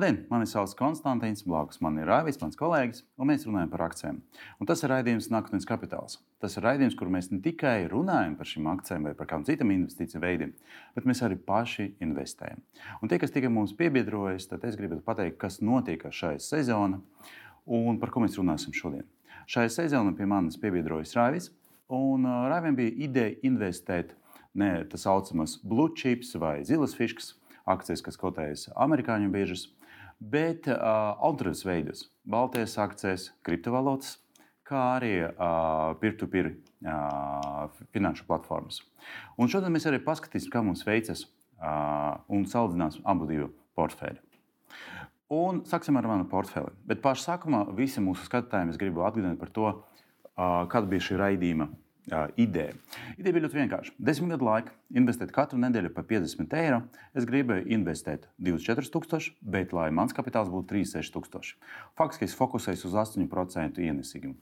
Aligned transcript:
Labdien, 0.00 0.22
mani 0.32 0.46
sauc 0.48 0.70
Konstantīns, 0.78 1.42
blakus 1.44 1.82
man 1.84 1.98
ir 2.00 2.06
Rāvis, 2.08 2.38
mans 2.40 2.56
kolēģis, 2.56 3.02
un 3.20 3.28
mēs 3.28 3.42
runājam 3.44 3.68
par 3.68 3.82
akcijiem. 3.84 4.20
Un 4.56 4.68
tas 4.70 4.80
ir 4.80 4.88
raidījums 4.88 5.26
Nākotnes 5.28 5.66
kapitāls. 5.68 6.14
Tas 6.40 6.54
ir 6.56 6.64
raidījums, 6.64 6.94
kur 6.96 7.10
mēs 7.12 7.26
ne 7.28 7.36
tikai 7.44 7.82
runājam 7.92 8.38
par 8.38 8.48
šīm 8.48 8.70
akcijām 8.72 9.10
vai 9.10 9.10
par 9.18 9.28
kādiem 9.28 9.44
citiem 9.44 9.74
investīciju 9.74 10.22
veidiem, 10.22 10.54
bet 10.96 11.04
mēs 11.04 11.20
arī 11.26 11.36
paši 11.36 11.84
investējam. 12.00 12.62
Un 13.04 13.12
tie, 13.12 13.18
kas 13.20 13.34
tikai 13.34 13.50
mums 13.52 13.74
piebiedrojas, 13.76 14.46
tad 14.48 14.64
es 14.64 14.78
gribētu 14.80 15.04
pateikt, 15.04 15.36
kas 15.42 15.60
notiek 15.60 16.06
šajā 16.08 16.38
sezonā 16.46 17.02
un 17.68 17.98
par 18.00 18.14
ko 18.14 18.22
mēs 18.24 18.38
runāsim 18.40 18.72
šodien. 18.72 19.04
Šajā 19.52 19.74
sezonā 19.74 20.14
pie 20.16 20.30
manis 20.32 20.56
piebiedrojas 20.62 21.12
Rāvis, 21.18 21.50
un 21.92 22.24
Rāvim 22.24 22.78
bija 22.78 22.94
ideja 23.04 23.36
investēt 23.50 24.16
ne 24.56 24.78
tā 24.88 24.96
saucamas 24.96 25.58
blue 25.60 25.92
chips 25.92 26.32
vai 26.40 26.62
zilas 26.64 26.96
fiškas 26.96 27.34
akcijas, 27.68 28.00
kas 28.00 28.16
kotējas 28.16 28.70
amerikāņu 28.80 29.28
biežas, 29.36 29.68
bet 30.20 30.68
uh, 30.68 30.76
alternatīvas 31.24 31.64
veidus- 31.66 32.04
baltijas 32.34 32.76
akcijas, 32.78 33.30
kriptovalūtas, 33.46 34.18
kā 34.68 34.80
arī 35.00 35.14
uh, 35.24 35.96
peer-to-peer 36.00 36.52
uh, 36.52 37.68
finanšu 37.94 38.26
platformas. 38.28 38.82
Un 39.40 39.50
šodien 39.50 39.72
mēs 39.74 39.88
arī 39.88 39.98
paskatīsimies, 40.04 40.52
kā 40.52 40.62
mums 40.62 40.84
veicas 40.86 41.24
uh, 41.24 42.20
un 42.28 42.46
salīdzināsim 42.46 43.02
abu 43.04 43.26
divu 43.30 43.50
portfeļu. 43.74 44.20
Un 45.30 45.62
sāksim 45.66 45.96
ar 45.98 46.08
manu 46.10 46.26
portfeli. 46.26 46.72
Bet 46.86 47.02
pašā 47.02 47.32
sākumā 47.32 47.62
visiem 47.78 48.08
mūsu 48.10 48.26
skatītājiem 48.26 48.72
es 48.72 48.78
gribu 48.78 49.04
atgādināt 49.06 49.38
par 49.38 49.52
to, 49.54 49.68
uh, 49.70 50.66
kāda 50.70 50.90
bija 50.90 51.06
šī 51.06 51.18
raidījuma 51.20 51.70
ideja. 52.40 52.74
Ideja 53.16 53.34
bija 53.34 53.44
ļoti 53.46 53.58
vienkārša. 53.58 53.94
Desmit 53.98 54.34
gadu 54.34 54.48
laikā 54.48 54.74
investēt 55.00 55.32
katru 55.34 55.60
nedēļu 55.62 55.92
par 55.94 56.06
50 56.10 56.56
eiro. 56.60 56.80
Es 57.16 57.26
gribēju 57.28 57.68
investēt 57.76 58.28
24,000, 58.38 59.36
bet 59.40 59.74
lai 59.76 59.90
mans 59.94 60.16
kapitāls 60.16 60.50
būtu 60.52 60.74
36,000. 60.74 61.56
Faktiski 61.98 62.28
es 62.28 62.36
fokusējos 62.38 62.86
uz 62.90 62.98
8% 63.04 63.82
ienesīgumu. 63.86 64.36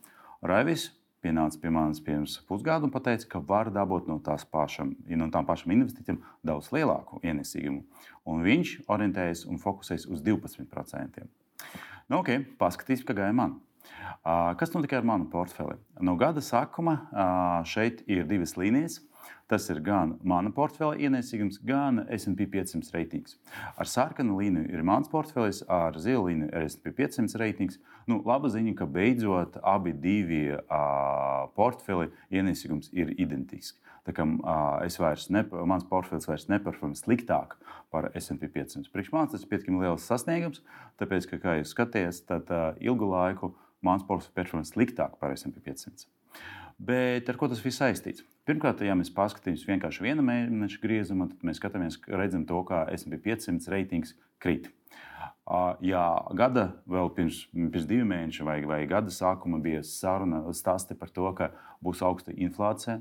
Raivis 0.49 0.91
pienāca 1.25 1.59
pie 1.61 1.71
manis 1.75 2.01
pirms 2.05 2.39
pusgada 2.49 2.87
un 2.87 2.93
teica, 2.95 3.27
ka 3.35 3.41
var 3.43 3.73
dabūt 3.75 4.09
no, 4.11 4.19
pašam, 4.53 4.95
no 5.09 5.31
tām 5.35 5.47
pašām 5.49 5.75
investīcijām 5.75 6.21
daudz 6.47 6.71
lielāku 6.75 7.21
ienesīgumu. 7.27 7.83
Un 8.29 8.45
viņš 8.47 8.75
orientējas 8.87 9.47
un 9.51 9.59
fokusējas 9.63 10.07
uz 10.13 10.23
12%. 10.23 11.27
Nu, 12.09 12.23
ok, 12.23 12.31
paskatīsim, 12.61 13.09
kā 13.09 13.17
gāja 13.19 13.35
man. 13.37 13.59
Kas 14.59 14.75
notika 14.75 14.99
ar 14.99 15.07
manu 15.07 15.29
portfeli? 15.33 15.79
No 16.01 16.17
gada 16.21 16.43
sākuma 16.45 16.99
šeit 17.69 18.05
ir 18.11 18.27
divas 18.29 18.57
līnijas. 18.61 19.01
Tas 19.49 19.65
ir 19.73 19.79
gan 19.81 20.11
mana 20.29 20.51
portfeļa 20.53 20.99
ienesīgums, 21.07 21.57
gan 21.65 22.03
SP 22.13 22.45
500 22.53 22.93
reitings. 22.93 23.39
Ar 23.81 23.89
sarkanu 23.89 24.37
līniju 24.37 24.69
ir 24.69 24.83
mans 24.85 25.09
portfelis, 25.09 25.63
ar 25.73 25.97
zilu 25.97 26.27
līniju 26.27 26.51
ir 26.53 26.67
SP 26.69 26.93
500 26.99 27.41
reitings. 27.41 27.79
Nu, 28.05 28.21
laba 28.29 28.51
ziņa, 28.53 28.75
ka 28.77 28.85
beidzot 28.93 29.57
abi 29.65 29.95
divi 29.97 30.43
uh, 30.53 31.49
portfeļi 31.57 32.11
ienesīgums 32.29 32.93
ir 32.93 33.15
identiski. 33.17 33.81
Tā 34.05 34.13
kā 34.17 34.27
uh, 34.29 35.25
ne, 35.33 35.45
mans 35.69 35.89
portfels 35.89 36.29
vairs 36.29 36.45
neperformē 36.53 36.97
sliktāk 37.01 37.57
par 37.89 38.11
SP 38.21 38.53
500. 38.53 38.93
Priekš 38.93 39.15
manis 39.17 39.33
tas 39.33 39.47
ir 39.47 39.49
pietiekami 39.49 39.81
liels 39.81 40.05
sasniegums, 40.05 40.61
tāpēc, 41.01 41.31
ka, 41.33 41.41
kā 41.41 41.57
jūs 41.63 41.73
skatāties, 41.73 42.21
tad 42.29 42.53
uh, 42.53 42.77
ilgu 42.85 43.09
laiku 43.17 43.55
mans 43.85 44.05
portfels 44.07 44.35
performē 44.35 44.67
sliktāk 44.67 45.19
par 45.21 45.35
SP 45.35 45.63
500. 45.65 46.09
Bet 46.79 47.29
ar 47.29 47.39
ko 47.39 47.49
tas 47.51 47.63
viss 47.65 47.81
saistīts? 47.83 48.23
Pirmkārt, 48.47 48.81
ja 48.87 48.95
mēs 48.97 49.11
paskatāmies 49.13 49.67
vienkārši 49.69 50.05
viena 50.05 50.23
mēneša 50.25 50.79
griezumā, 50.81 51.27
tad 51.29 51.43
mēs 51.45 51.59
skatāmies, 51.59 51.99
redzam 52.09 52.47
to, 52.49 52.63
kā 52.69 52.85
SP 52.95 53.19
500 53.25 53.73
reitings 53.75 54.15
krīt. 54.41 54.71
Ja 55.83 56.05
gada 56.37 56.69
vēl 56.89 57.11
pirms, 57.17 57.43
pirms 57.53 57.87
diviem 57.89 58.09
mēnešiem 58.13 58.49
vai, 58.49 58.59
vai 58.69 58.81
gada 58.89 59.13
sākuma 59.13 59.61
bija 59.65 59.83
saruna 59.85 60.43
stāsti 60.55 60.97
par 60.97 61.11
to, 61.13 61.27
ka 61.37 61.51
būs 61.85 62.03
augsta 62.05 62.35
inflācija, 62.37 63.01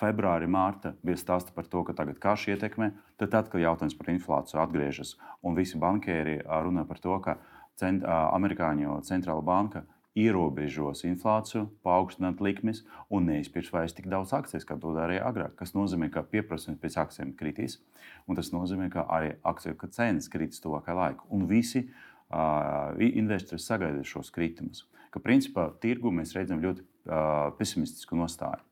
februārī, 0.00 0.48
mārta 0.48 0.94
bija 1.04 1.20
stāsti 1.20 1.52
par 1.54 1.68
to, 1.68 1.84
ka 1.84 1.94
tagad 1.98 2.18
karš 2.22 2.48
ietekmē, 2.54 2.92
tad 3.20 3.34
atkal 3.36 3.60
jautājums 3.60 3.98
par 3.98 4.10
inflāciju 4.14 4.62
atgriežas. 4.62 5.16
Un 5.44 5.58
visi 5.58 5.78
bankieri 5.82 6.38
runā 6.46 6.86
par 6.88 7.02
to, 7.02 7.18
ka 7.20 7.36
cent, 7.80 8.06
amerikāņu 8.06 9.00
centrāla 9.06 9.44
banka 9.44 9.84
ierobežos 10.18 11.04
inflāciju, 11.06 11.68
paaugstināt 11.86 12.40
likmes 12.42 12.82
un 13.12 13.28
neizpirks 13.30 13.70
vairs 13.72 13.94
tik 13.94 14.08
daudz 14.10 14.32
akcijas, 14.34 14.66
kā 14.66 14.76
to 14.80 14.94
darīja 14.96 15.26
agrāk. 15.28 15.54
Tas 15.58 15.74
nozīmē, 15.76 16.10
ka 16.10 16.24
pieprasījums 16.26 16.80
pēc 16.82 16.98
akcijiem 17.04 17.34
kritīs, 17.38 17.78
un 18.26 18.38
tas 18.38 18.50
nozīmē, 18.54 18.90
ka 18.90 19.06
arī 19.06 19.36
akciju 19.46 19.78
cenas 19.94 20.30
kritīs 20.32 20.62
tuvākajā 20.64 20.96
laikā. 20.98 21.28
Un 21.30 21.46
visi 21.50 21.84
uh, 21.86 22.96
investori 22.98 23.62
sagaida 23.62 24.02
šos 24.06 24.32
kritumus. 24.34 24.86
Ka 25.10 25.22
principā 25.22 25.68
tirgu 25.82 26.10
mēs 26.14 26.34
redzam 26.36 26.62
ļoti 26.62 26.82
uh, 26.82 27.50
pesimistisku 27.58 28.18
nostāju. 28.18 28.62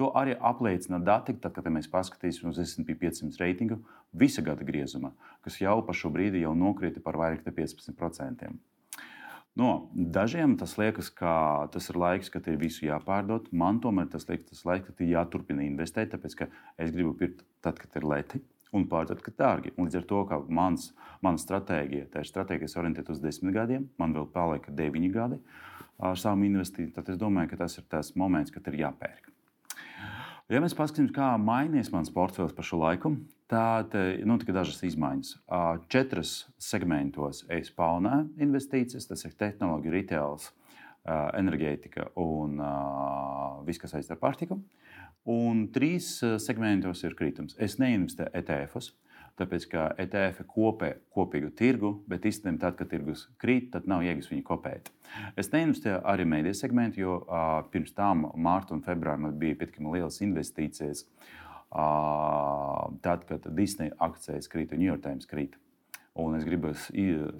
To 0.00 0.12
arī 0.16 0.36
apliecina 0.36 1.00
dati, 1.02 1.34
tad, 1.40 1.56
kad 1.56 1.72
mēs 1.72 1.90
paskatīsimies 1.92 2.56
uz 2.56 2.72
SP 2.72 2.96
500 3.00 3.40
reitingu 3.42 3.80
visa 4.16 4.44
gada 4.44 4.64
griezumā, 4.64 5.10
kas 5.44 5.58
jau 5.60 5.80
pa 5.84 5.96
šo 5.96 6.12
brīdi 6.14 6.44
jau 6.44 6.54
nokrita 6.56 7.02
par 7.04 7.18
vairāk 7.20 7.44
par 7.44 7.56
15%. 7.56 8.56
No, 9.56 9.88
dažiem 9.94 10.58
tas 10.60 10.74
liekas, 10.76 11.08
ka 11.16 11.30
tas 11.72 11.88
ir 11.88 11.96
laiks, 11.96 12.28
kad 12.32 12.44
ir 12.50 12.58
visu 12.60 12.84
jāpārdod. 12.84 13.48
Man 13.56 13.78
tomēr 13.80 14.10
tas 14.12 14.28
liekas, 14.28 14.50
tas 14.50 14.66
laiks, 14.68 14.90
kad 14.90 15.00
ir 15.00 15.14
jāturpina 15.14 15.64
investēt, 15.64 16.10
tāpēc 16.12 16.34
ka 16.42 16.48
es 16.76 16.92
gribu 16.92 17.14
pirkt 17.16 17.40
tad, 17.64 17.80
kad 17.80 17.96
ir 17.96 18.04
lēti. 18.04 18.42
Un 18.76 18.84
pārdot, 18.90 19.22
ka 19.24 19.32
dārgi. 19.32 19.72
Un 19.78 19.86
līdz 19.86 20.02
ar 20.02 20.04
to, 20.10 20.18
ka 20.28 20.40
mans, 20.52 20.90
mana 21.24 21.40
stratēģija, 21.40 22.10
tā 22.12 22.20
ir 22.20 22.28
stratēģija, 22.28 22.66
kas 22.66 22.76
orientēta 22.82 23.14
uz 23.14 23.22
desmit 23.22 23.56
gadiem, 23.56 23.86
man 23.96 24.12
vēl 24.12 24.28
palika 24.34 24.74
deviņi 24.76 25.10
gadi 25.14 25.40
ar 26.04 26.20
savu 26.20 26.44
investīciju, 26.44 26.92
tad 26.92 27.08
es 27.14 27.16
domāju, 27.16 27.54
ka 27.54 27.62
tas 27.62 27.78
ir 27.80 27.86
tas 27.88 28.12
moments, 28.20 28.52
kad 28.52 28.66
ir 28.68 28.82
jāpērk. 28.82 29.30
Ja 30.52 30.60
mēs 30.60 30.76
paskatāmies, 30.76 31.14
kā 31.16 31.32
mainījies 31.40 31.94
mans 31.94 32.12
portfels 32.12 32.52
par 32.54 32.66
šo 32.68 32.82
laiku, 32.82 33.14
tad 33.50 33.94
notika 34.26 34.54
dažas 34.56 34.82
izmaiņas. 34.86 35.32
Četras 35.92 36.34
segmentos 36.62 37.44
es 37.52 37.70
palnēju 37.74 38.32
investīcijas, 38.42 39.06
tas 39.10 39.24
ir 39.26 39.36
tehnoloģija, 39.38 39.94
retails, 39.94 40.50
enerģētika 41.06 42.10
un 42.18 42.58
viss, 43.66 43.82
kas 43.82 43.94
saistīts 43.94 44.16
ar 44.16 44.22
pārtiku. 44.22 44.58
Un 45.30 45.66
trīs 45.74 46.16
segmentos 46.42 47.02
ir 47.06 47.16
kritums. 47.18 47.56
Es 47.62 47.78
neinvestēju 47.82 48.30
ETF-os, 48.40 48.92
tāpēc 49.38 49.66
ka 49.70 49.86
ETF 50.02 50.44
kopē 50.50 50.92
kopīgu 51.14 51.50
tirgu, 51.58 51.92
bet 52.10 52.26
īstenībā 52.26 52.62
tad, 52.62 52.76
kad 52.78 52.90
tirgus 52.90 53.26
krīt, 53.42 53.72
tad 53.74 53.86
nav 53.90 54.02
jēgas 54.06 54.30
viņu 54.32 54.46
kopēt. 54.46 54.90
Es 55.38 55.50
neinvestēju 55.54 56.02
arī 56.08 56.26
mediju 56.30 56.58
segmentu, 56.58 57.02
jo 57.02 57.18
pirms 57.70 57.94
tam, 57.94 58.28
mārta 58.34 58.74
un 58.74 58.86
februārī, 58.86 59.26
man 59.26 59.38
bija 59.38 59.58
pietiekami 59.62 59.98
lielas 59.98 60.22
investīcijas. 60.24 61.06
Uh, 61.06 61.34
tad, 61.70 63.24
kad 63.28 63.46
Disneja 63.56 63.96
akcijas 63.98 64.50
krīt 64.52 64.72
un 64.72 64.82
New 64.82 64.90
York 64.90 65.04
Times 65.04 65.28
krīt. 65.30 65.56
Un 66.16 66.32
es 66.38 66.46
gribu 66.48 66.70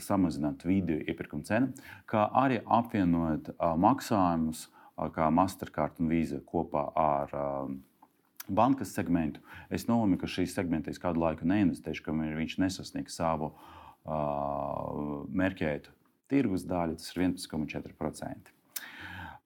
samazināt 0.04 0.66
video 0.68 0.98
iepirkuma 1.00 1.46
cenu, 1.48 1.70
kā 2.04 2.26
arī 2.36 2.58
apvienot 2.66 3.54
maksājumus, 3.56 4.66
kā 5.16 5.30
Mastercard 5.32 6.00
un 6.02 6.10
Visa 6.12 6.42
kopā 6.44 6.90
ar 6.92 7.32
bankas 8.48 8.92
segmentu. 8.94 9.40
Es 9.72 9.86
nolēmu, 9.88 10.18
ka 10.20 10.28
šīs 10.30 10.54
segmentā 10.56 10.94
kādu 11.00 11.22
laiku 11.22 11.48
neinvestēšu, 11.48 12.04
kamēr 12.06 12.36
viņš 12.38 12.58
nesasniegs 12.62 13.16
savu 13.18 13.50
uh, 13.52 15.24
mērķētu 15.34 15.92
tirgus 16.30 16.66
daļu, 16.66 16.98
tas 16.98 17.10
ir 17.14 17.22
11,4%. 17.26 18.52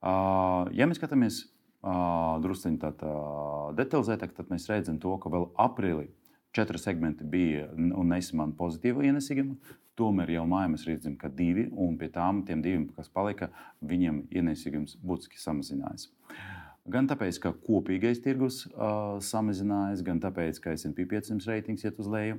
Uh, 0.00 0.69
ja 0.73 0.88
mēs 0.88 1.00
skatāmies 1.00 1.43
druskuļi 1.81 2.79
uh, 2.82 3.71
detalizētāk, 3.79 4.35
tad 4.37 4.50
mēs 4.53 4.69
redzam, 4.71 4.99
to, 5.03 5.17
ka 5.23 5.32
vēl 5.32 5.49
aprīlī 5.61 6.11
četri 6.56 6.81
segmenti 6.82 7.25
bija 7.25 7.69
un 7.77 8.11
nesamāna 8.11 8.56
pozitīva 8.59 9.06
ienesīguma. 9.06 9.77
Tomēr 10.00 10.32
jau 10.37 10.47
mājā 10.49 10.71
mēs 10.73 10.87
redzam, 10.88 11.17
ka 11.21 11.29
divi, 11.29 11.67
un 11.71 11.99
pie 12.00 12.09
tām 12.12 12.44
diviem, 12.49 12.88
kas 12.97 13.11
palika, 13.12 13.50
viņiem 13.85 14.25
ienesīgums 14.32 14.97
būtiski 15.05 15.41
samazinājās. 15.41 16.09
Uh, 16.09 16.61
Gan 16.88 17.06
tāpēc, 17.11 17.37
ka 17.43 17.53
kopīgais 17.67 18.23
tirgus 18.25 18.65
uh, 18.71 19.19
samazinājās, 19.23 20.00
gan 20.06 20.21
tāpēc, 20.23 20.61
ka 20.65 20.73
SP 20.73 21.05
500 21.11 21.44
reitings 21.50 21.85
iet 21.85 21.99
uz 22.00 22.09
leju, 22.09 22.38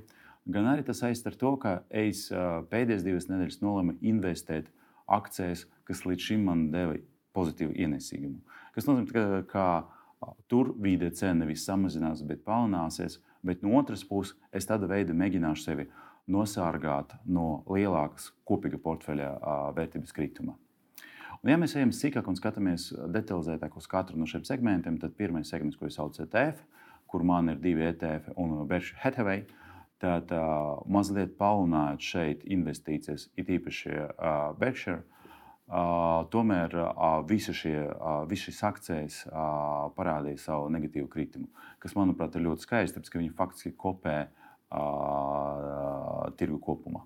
gan 0.49 0.69
arī 0.71 0.85
tas 0.87 1.03
saistīts 1.03 1.29
ar 1.29 1.37
to, 1.37 1.51
ka 1.61 1.73
es 1.87 2.25
uh, 2.33 2.63
pēdējās 2.71 3.05
divas 3.05 3.29
nedēļas 3.29 3.61
nolēmu 3.61 3.99
investēt 4.01 4.71
akcijas, 5.05 5.67
kas 5.85 6.03
līdz 6.07 6.27
šim 6.31 6.47
man 6.49 6.65
deva 6.73 6.97
pozitīvu 7.37 7.77
ienesīgumu. 7.85 8.41
Tas 8.75 8.87
nozīmē, 8.87 9.07
ka, 9.11 9.25
ka 9.51 10.33
tur 10.51 10.73
vide 10.81 11.11
cena 11.17 11.41
nevis 11.43 11.65
samazinās, 11.67 12.23
bet 12.27 12.43
palielināsies, 12.47 13.19
bet 13.45 13.63
no 13.65 13.75
otras 13.79 14.03
puses 14.07 14.35
es 14.53 14.67
tādu 14.69 14.89
veidu 14.91 15.15
mēģināšu 15.17 15.65
sevi 15.65 15.87
nosargāt 16.31 17.15
no 17.25 17.63
lielākas 17.69 18.29
kopīga 18.47 18.79
portfeļa 18.81 19.31
vērtības 19.75 20.13
krituma. 20.15 20.57
Un, 21.41 21.49
ja 21.49 21.57
mēs 21.57 21.73
ejam 21.75 21.89
sīkāk 21.95 22.27
un 22.29 22.37
skatāmies 22.37 22.91
detalizētāk 23.11 23.73
uz 23.79 23.87
katru 23.89 24.19
no 24.19 24.27
šiem 24.29 24.45
segmentiem, 24.45 24.99
tad 25.01 25.17
pirmais 25.17 25.49
segments, 25.49 25.79
ko 25.79 25.89
es 25.89 25.97
saucu 25.97 26.21
ETF, 26.27 26.61
kur 27.09 27.25
man 27.27 27.49
ir 27.49 27.57
divi 27.59 27.87
ETF 27.89 28.35
un 28.39 28.61
Berkshire 28.69 29.01
Hathaway, 29.01 29.47
Tad 30.01 30.31
uh, 30.33 30.79
mazliet 30.89 31.35
palielinājot 31.37 32.01
šeit 32.01 32.45
investīcijas, 32.49 33.27
it 33.37 33.51
īpaši 33.53 33.91
uh, 33.93 34.49
Berkshire, 34.57 35.03
uh, 35.71 36.27
tomēr 36.33 36.75
uh, 36.75 37.23
visi 37.27 37.55
šie, 37.55 37.77
uh, 37.87 38.23
visi 38.29 38.49
šīs 38.49 38.61
akcijas 38.67 39.21
uh, 39.29 39.87
parādīja 39.95 40.43
savu 40.43 40.69
negatīvu 40.73 41.07
kritumu, 41.11 41.47
kas, 41.79 41.95
manuprāt, 41.97 42.35
ir 42.35 42.45
ļoti 42.45 42.67
skaisti, 42.67 42.95
tāpēc 42.97 43.09
ka 43.13 43.21
viņi 43.21 43.37
faktiski 43.39 43.73
kopē 43.79 44.17
uh, 44.27 44.31
tirgu 46.37 46.59
kopumā. 46.67 47.01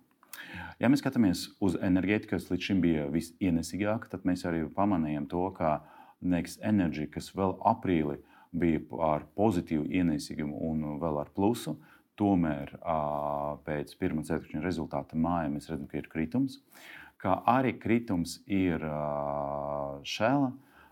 Ja 0.79 0.89
mēs 0.91 1.01
skatāmies 1.03 1.47
uz 1.63 1.77
enerģētiku, 1.79 2.35
kas 2.35 2.49
līdz 2.51 2.63
šim 2.67 2.79
bija 2.83 3.05
visienesīgāka, 3.11 4.09
tad 4.11 4.25
mēs 4.27 4.45
arī 4.47 4.65
pamanījām 4.75 5.27
to, 5.31 5.43
ka 5.55 5.79
Next 6.25 6.63
Energy, 6.65 7.05
kas 7.11 7.29
vēl 7.35 7.55
aprīlī 7.67 8.17
bija 8.55 8.81
ar 9.03 9.25
pozitīvu 9.37 9.87
ienesīgumu 9.99 10.61
un 10.69 10.85
vēl 11.01 11.19
ar 11.21 11.31
plusu, 11.35 11.75
tomēr 12.19 12.71
pēc 13.67 13.91
pirmā 13.99 14.23
ceturkšņa 14.27 14.63
rezultāta 14.63 15.19
mājā 15.19 15.49
mēs 15.51 15.67
redzam, 15.71 15.87
ka 15.91 15.99
ir 15.99 16.07
kritums. 16.11 16.61
Kā 17.25 17.39
arī 17.49 17.71
kritums 17.81 18.37
ir 18.45 18.83
šēla, 20.05 20.51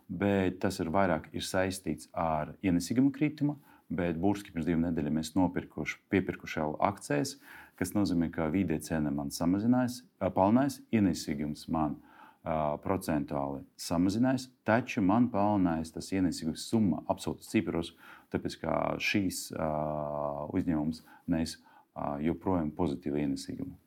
bet 0.10 0.58
tas 0.64 0.80
ir 0.82 0.90
vairāk 0.94 1.28
ir 1.38 1.46
saistīts 1.46 2.10
ar 2.18 2.56
ienesīgumu 2.66 3.14
kritumu. 3.14 3.60
Bet 3.94 4.18
burtiski 4.18 4.50
pirms 4.54 4.66
divām 4.66 4.88
nedēļām 4.88 5.20
mēs 5.20 5.34
nopirkuši, 5.36 6.00
piepirkuši 6.10 6.64
akcijas, 6.88 7.36
kas 7.78 7.94
nozīmē, 7.94 8.32
ka 8.34 8.48
vidē 8.50 8.80
cena 8.82 9.12
man 9.14 9.30
samazinājās, 9.34 10.00
palielinājās, 10.24 10.80
ienesīgums 10.96 11.68
man 11.74 12.00
uh, 12.00 12.80
procentuāli 12.82 13.62
samazinājās, 13.78 14.48
taču 14.66 15.04
man 15.06 15.30
palielinājās 15.36 15.94
tas 15.94 16.10
ienesīgums 16.16 16.66
summa 16.72 17.04
absolūti 17.12 17.52
cipros, 17.52 17.94
tāpēc 18.34 18.58
ka 18.64 18.80
šīs 18.98 19.46
uh, 19.54 20.50
uzņēmums 20.56 21.06
nes 21.36 21.60
uh, 21.60 22.18
joprojām 22.24 22.74
pozitīvu 22.74 23.22
ienesīgumu. 23.28 23.78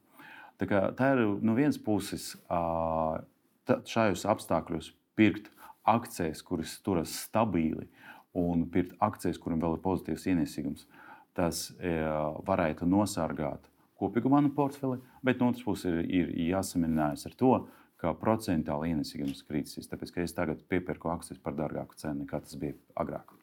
Tā, 0.56 0.68
kā, 0.68 0.80
tā 0.96 1.12
ir 1.14 1.22
no 1.44 1.54
vienas 1.56 1.78
puses 1.82 2.32
šajos 3.66 4.24
apstākļos 4.32 4.92
pirkt 5.18 5.50
akcijas, 5.86 6.42
kuras 6.46 6.76
turas 6.84 7.12
stabili 7.26 7.86
un 8.36 8.66
pirkt 8.72 8.96
akcijas, 9.04 9.40
kurām 9.42 9.62
vēl 9.62 9.76
ir 9.76 9.84
pozitīvs 9.84 10.26
ienesīgums. 10.32 10.86
Tas 11.36 11.68
varētu 12.48 12.88
nosargāt 12.88 13.68
kopīgu 14.00 14.32
manu 14.32 14.52
portfeli, 14.56 14.98
bet 15.24 15.40
no 15.40 15.52
otras 15.52 15.64
puses 15.64 15.88
ir, 15.92 16.00
ir 16.08 16.32
jāsamierinājās 16.50 17.28
ar 17.28 17.36
to, 17.36 17.54
ka 18.00 18.12
procentuāli 18.20 18.92
ienesīgums 18.92 19.44
krītas. 19.48 19.88
Tāpēc, 19.88 20.12
ka 20.12 20.24
es 20.24 20.36
tagad 20.36 20.64
piepirku 20.68 21.12
akcijas 21.12 21.40
par 21.40 21.56
dārgāku 21.56 21.96
cenu 22.00 22.24
nekā 22.24 22.42
tas 22.44 22.56
bija 22.60 22.76
agrāk. 22.96 23.35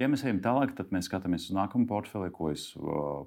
Ja 0.00 0.08
mēs 0.10 0.24
ejam 0.26 0.42
tālāk, 0.44 0.74
tad 0.76 0.92
mēs 0.94 1.08
skatāmies 1.10 1.48
uz 1.48 1.56
nākamo 1.56 1.86
portfeli, 1.88 2.32
ko 2.34 2.50
es 2.52 2.68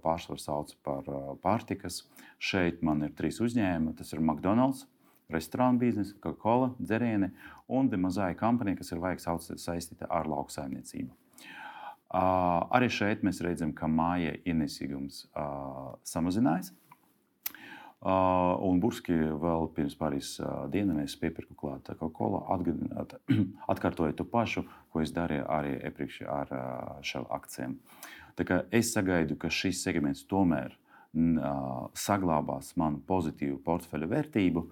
pārsvarā 0.04 0.42
saucu 0.42 0.78
par 0.86 1.08
pārtikas. 1.44 2.04
Šeit 2.38 2.84
man 2.86 3.06
ir 3.08 3.16
trīs 3.18 3.40
uzņēmumi. 3.44 3.96
Tas 4.00 4.14
ir 4.14 4.24
McDonald's, 4.24 4.86
restorānu 5.34 5.82
biznesa, 5.82 6.18
Coca-Cola, 6.24 6.74
dzērieni 6.82 7.32
un 7.78 7.90
mazā 8.02 8.30
kompānija, 8.40 8.82
kas 8.82 8.94
ir 8.94 9.02
vajag 9.04 9.24
saistīta 9.56 10.10
ar 10.10 10.30
lauksaimniecību. 10.30 11.14
Uh, 12.10 12.66
arī 12.74 12.88
šeit 12.90 13.22
mēs 13.22 13.38
redzam, 13.46 13.70
ka 13.78 13.86
māja 13.86 14.32
ienesīgums 14.50 15.28
uh, 15.30 15.92
samazinājās. 16.10 16.72
Uh, 18.00 18.54
un 18.64 18.78
burski 18.80 19.12
vēl 19.12 19.66
pirms 19.76 19.98
pāris 20.00 20.30
uh, 20.40 20.70
dienām 20.72 21.02
es 21.04 21.18
piepirku 21.20 21.52
klāt 21.60 21.90
Coca-Cola, 22.00 22.46
atkārtoju 23.74 24.16
to 24.16 24.24
pašu, 24.24 24.64
ko 24.88 25.02
es 25.04 25.12
darīju 25.12 25.44
arī 25.52 25.74
iepriekš 25.90 26.22
ar 26.32 26.54
uh, 26.56 26.94
šiem 27.04 27.28
akcijiem. 27.36 27.74
Es 28.72 28.94
sagaidu, 28.96 29.36
ka 29.36 29.52
šis 29.52 29.82
segments 29.84 30.24
tomēr 30.24 30.78
saglabās 32.00 32.70
manu 32.80 33.02
pozitīvu 33.04 33.58
portfeļu 33.66 34.08
vērtību, 34.14 34.64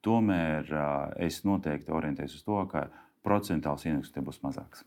tomēr 0.00 0.70
es 1.20 1.42
noteikti 1.44 1.92
orientējos 1.92 2.38
uz 2.38 2.46
to, 2.46 2.62
ka 2.70 2.86
procentuāls 3.26 3.84
ienesums 3.84 4.14
te 4.14 4.24
būs 4.24 4.40
mazāks. 4.40 4.86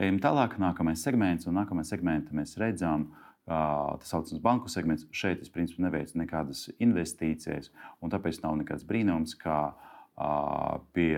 Ejam 0.00 0.22
tālāk, 0.24 0.56
nākamais 0.62 1.02
segments, 1.04 1.50
un 1.50 1.58
nākamajā 1.60 1.90
segmentā 1.92 2.32
mēs 2.32 2.56
redzam, 2.62 3.10
tas 3.50 4.12
saucamais 4.12 4.42
banku 4.42 4.70
segments. 4.72 5.06
Šeit 5.10 5.42
es 5.42 5.52
principā 5.52 5.86
neveicu 5.86 6.20
nekādas 6.20 6.68
investīcijas, 6.78 7.72
tāpēc 8.00 8.40
nav 8.44 8.56
nekāds 8.60 8.86
brīnums, 8.86 9.34
ka 9.38 9.72
pie 10.94 11.12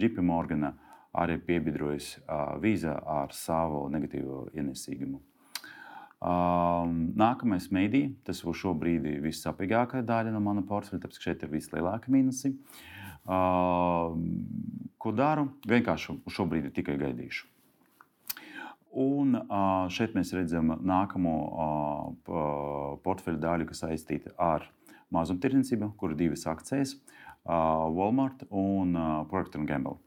JP 0.00 0.24
Morgana 0.24 0.74
arī 1.18 1.38
piebiedrojas 1.42 2.16
vīza 2.62 2.98
ar 3.06 3.34
savu 3.36 3.86
negatīvo 3.92 4.48
ienesīgumu. 4.56 5.20
Um, 6.18 7.12
nākamais 7.14 7.68
mēdī, 7.70 8.08
tas 8.26 8.40
būs 8.42 8.64
šobrīd 8.64 9.04
vissapīgākā 9.22 10.00
daļa 10.06 10.32
no 10.34 10.40
mana 10.42 10.64
portfeļa, 10.66 11.04
tāpēc 11.04 11.20
šeit 11.22 11.44
ir 11.46 11.52
vislielākie 11.52 12.10
mīnusi. 12.10 12.56
Uh, 13.28 14.16
ko 14.98 15.12
daru? 15.14 15.46
Vienkārši 15.70 16.18
šobrīd 16.34 16.72
tikai 16.74 16.98
gaidīšu. 16.98 17.46
Un 18.96 19.36
šeit 19.92 20.14
mēs 20.16 20.32
redzam 20.36 20.72
nākamo 20.80 21.34
portfeļu 23.04 23.40
daļu, 23.42 23.68
kas 23.68 23.84
saistīta 23.84 24.32
ar 24.40 24.64
mazumtirdzniecību, 25.14 25.92
kur 26.00 26.14
ir 26.14 26.22
divas 26.22 26.46
akcijas 26.48 26.96
Walmart 27.44 28.46
un 28.48 28.96
Procter 29.28 29.64
Gamble. 29.68 29.98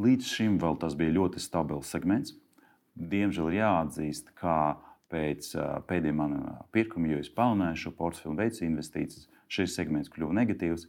Līdz 0.00 0.30
šim 0.30 0.60
tas 0.78 0.94
bija 0.94 1.16
ļoti 1.18 1.42
stabils 1.42 1.90
segments 1.90 2.36
diemžēl 3.00 3.50
ir 3.50 3.58
jāatzīst, 3.60 4.32
ka 4.38 4.78
pēc 5.10 5.52
pēdējā 5.88 6.14
mana 6.14 6.56
pirkuma, 6.74 7.10
jo 7.10 7.20
es 7.22 7.30
palnēju 7.34 7.84
šo 7.84 7.92
portfeli, 7.98 8.36
veicu 8.38 8.66
investīcijas, 8.66 9.28
šis 9.50 9.74
segments 9.74 10.10
kļuva 10.12 10.36
negatīvs. 10.42 10.86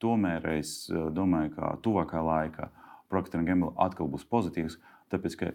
Tomēr 0.00 0.46
es 0.56 0.88
domāju, 0.90 1.54
ka 1.58 1.74
tuvākā 1.84 2.22
laikā 2.24 2.70
Procter 3.10 3.44
Gamble 3.44 3.74
atkal 3.78 4.08
būs 4.10 4.24
pozitīvs. 4.30 4.78
Tāpēc, 5.10 5.34
ka 5.40 5.50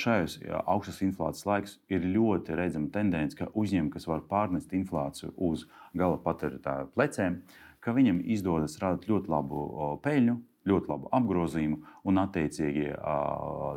šajos 0.00 0.38
augstas 0.64 1.02
inflācijas 1.04 1.44
laikos 1.48 1.74
ir 1.92 2.06
ļoti 2.08 2.56
redzama 2.56 2.88
tendence, 2.94 3.36
ka 3.36 3.50
uzņēmumi, 3.52 3.92
kas 3.92 4.08
var 4.08 4.24
pārnest 4.30 4.72
inflāciju 4.72 5.34
uz 5.44 5.66
gala 5.92 6.16
patērētāju 6.24 6.88
pleciem, 6.96 7.42
ka 7.84 7.92
viņam 7.92 8.22
izdodas 8.32 8.78
radīt 8.80 9.10
ļoti 9.10 9.28
labu 9.28 9.60
peļņu, 10.04 10.38
ļoti 10.64 10.92
labu 10.94 11.12
apgrozījumu 11.18 11.82
un 12.08 12.22
attiecīgi 12.22 12.88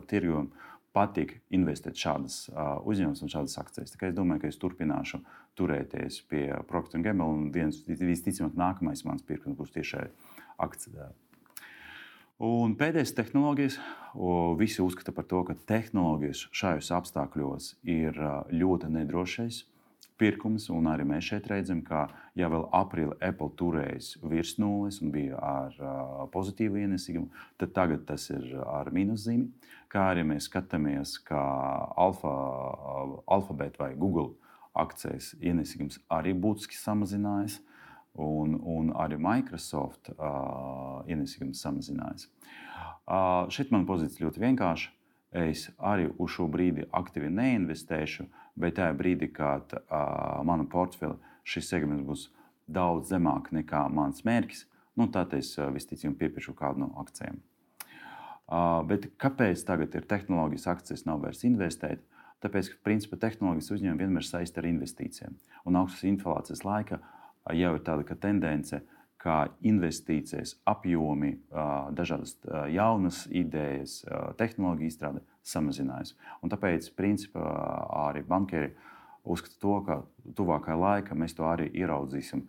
tirgojumu 0.07 0.65
patīk 0.95 1.35
investēt 1.53 1.99
šādas 1.99 2.39
uzņēmumus 2.87 3.21
un 3.25 3.33
šādas 3.35 3.59
akcijas. 3.61 3.93
Es 3.99 4.15
domāju, 4.15 4.45
ka 4.45 4.49
es 4.49 4.61
turpināšu 4.61 5.19
turēties 5.59 6.23
pie 6.31 6.47
Procter 6.69 7.03
Gamble 7.03 7.27
un 7.27 7.51
viens 7.53 7.83
visticamāk 7.85 8.55
nākamais 8.57 9.03
mans 9.05 9.27
pirkums 9.27 9.59
būs 9.59 9.75
tieši 9.75 10.07
akcija. 10.63 11.11
Un 12.37 12.75
pēdējais 12.77 13.15
tehnoloģijas. 13.17 13.75
Visi 14.59 14.83
uzskata 14.83 15.09
par 15.13 15.25
to, 15.25 15.39
ka 15.45 15.55
tehnoloģijas 15.69 16.43
šajos 16.53 16.91
apstākļos 16.93 17.71
ir 17.89 18.19
ļoti 18.53 18.91
nedrošais 18.93 19.63
pirkums, 20.21 20.67
arī 20.69 21.05
mēs 21.05 21.29
šeit 21.29 21.47
redzam, 21.49 21.81
ka 21.85 22.07
ja 22.37 22.49
vēl 22.49 22.67
aprīlī 22.73 23.17
Apple 23.21 23.49
turējis 23.57 24.17
virs 24.21 24.55
nulles 24.61 24.99
un 25.01 25.11
bija 25.13 25.37
ar 25.37 25.75
uh, 25.77 26.23
pozitīvu 26.33 26.81
ienesīgumu, 26.81 27.29
tad 27.57 27.73
tagad 27.73 28.05
tas 28.09 28.29
ir 28.33 28.55
ar 28.65 28.89
mīnuszīmi. 28.93 29.49
Kā 29.89 30.07
arī 30.11 30.25
mēs 30.25 30.49
skatāmies, 30.49 31.19
ka 31.25 31.41
alfa, 31.97 32.33
uh, 32.33 33.17
Alphabet 33.29 33.77
vai 33.81 33.93
Google 33.93 34.33
akcijas 34.77 35.35
ienesīgums 35.41 36.01
arī 36.09 36.33
būtiski 36.33 36.77
samazinājās, 36.77 37.59
un, 38.17 38.57
un 38.59 38.91
arī 38.97 39.17
Microsoft 39.21 40.11
uh, 40.13 41.03
ienesīgums 41.09 41.61
samazinājās. 41.63 42.27
Uh, 43.07 43.47
šeit 43.53 43.71
man 43.71 43.87
pozīcija 43.87 44.27
ļoti 44.27 44.43
vienkārša. 44.43 44.93
Es 45.37 45.65
arī 45.83 46.07
uz 46.23 46.31
šo 46.37 46.47
brīdi 46.49 46.85
aktīvi 46.95 47.29
neinvestēšu, 47.35 48.25
bet 48.57 48.77
tajā 48.79 48.95
brīdī, 48.97 49.27
kad 49.35 49.75
uh, 49.75 50.39
mana 50.47 50.65
portfeļa 50.71 51.17
šis 51.47 51.69
segments 51.69 52.07
būs 52.07 52.27
daudz 52.67 53.11
zemāk 53.11 53.51
nekā 53.55 53.85
mans 53.91 54.23
mērķis, 54.27 54.65
nu, 54.99 55.07
tad 55.11 55.35
es 55.37 55.53
uh, 55.59 55.69
visticamāk 55.73 56.17
piepirkšu 56.23 56.55
kādu 56.57 56.85
no 56.85 56.91
akcijiem. 57.03 57.41
Uh, 58.47 58.79
bet 58.87 59.09
kāpēc 59.19 59.63
tagad 59.67 59.95
ir 59.99 60.07
tehnoloģijas 60.07 60.69
akcijas, 60.71 61.03
nav 61.07 61.19
vairs 61.25 61.43
investēt? 61.47 62.03
Tāpēc, 62.43 62.69
ka 62.71 62.83
principā 62.85 63.17
tehnoloģijas 63.19 63.71
uzņēmumi 63.75 64.03
vienmēr 64.03 64.25
saistīta 64.25 64.61
ar 64.61 64.69
investīcijiem. 64.69 65.37
Un 65.67 65.79
augstas 65.79 66.05
inflācijas 66.07 66.63
laika 66.67 67.01
jau 67.55 67.73
ir 67.75 67.83
tāda 67.85 68.17
tendence, 68.19 68.81
kā 69.17 69.47
investīcijas, 69.65 70.55
apjomi, 70.69 71.33
dažādas 71.97 72.35
jaunas 72.71 73.23
idejas, 73.33 74.03
tehnoloģija 74.37 74.91
izstrāde 74.93 75.23
samazinājās. 75.47 76.13
Un 76.43 76.53
tāpēc, 76.53 76.91
principā, 76.95 77.41
arī 78.07 78.21
bankieri 78.27 78.71
uzskata 79.27 79.57
to, 79.59 79.75
ka 79.87 79.97
tuvākajā 80.37 80.77
laikā 80.77 81.17
mēs 81.17 81.35
to 81.35 81.47
arī 81.49 81.67
ieraudzīsim 81.73 82.45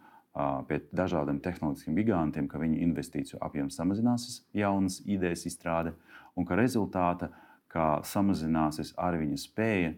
pie 0.69 0.79
dažādiem 0.95 1.41
tehnoloģiskiem 1.43 1.97
gigantiem, 1.99 2.47
ka 2.47 2.61
viņu 2.61 2.79
investīciju 2.85 3.41
apjoms 3.43 3.79
samazināsies, 3.81 4.43
jaunas 4.55 5.01
idejas 5.07 5.49
izstrāde, 5.49 5.97
un 6.39 6.47
ka 6.47 6.59
rezultātā 6.61 7.33
ka 7.73 8.01
samazināsies 8.07 8.95
arī 9.01 9.25
viņa 9.25 9.41
spēja 9.41 9.95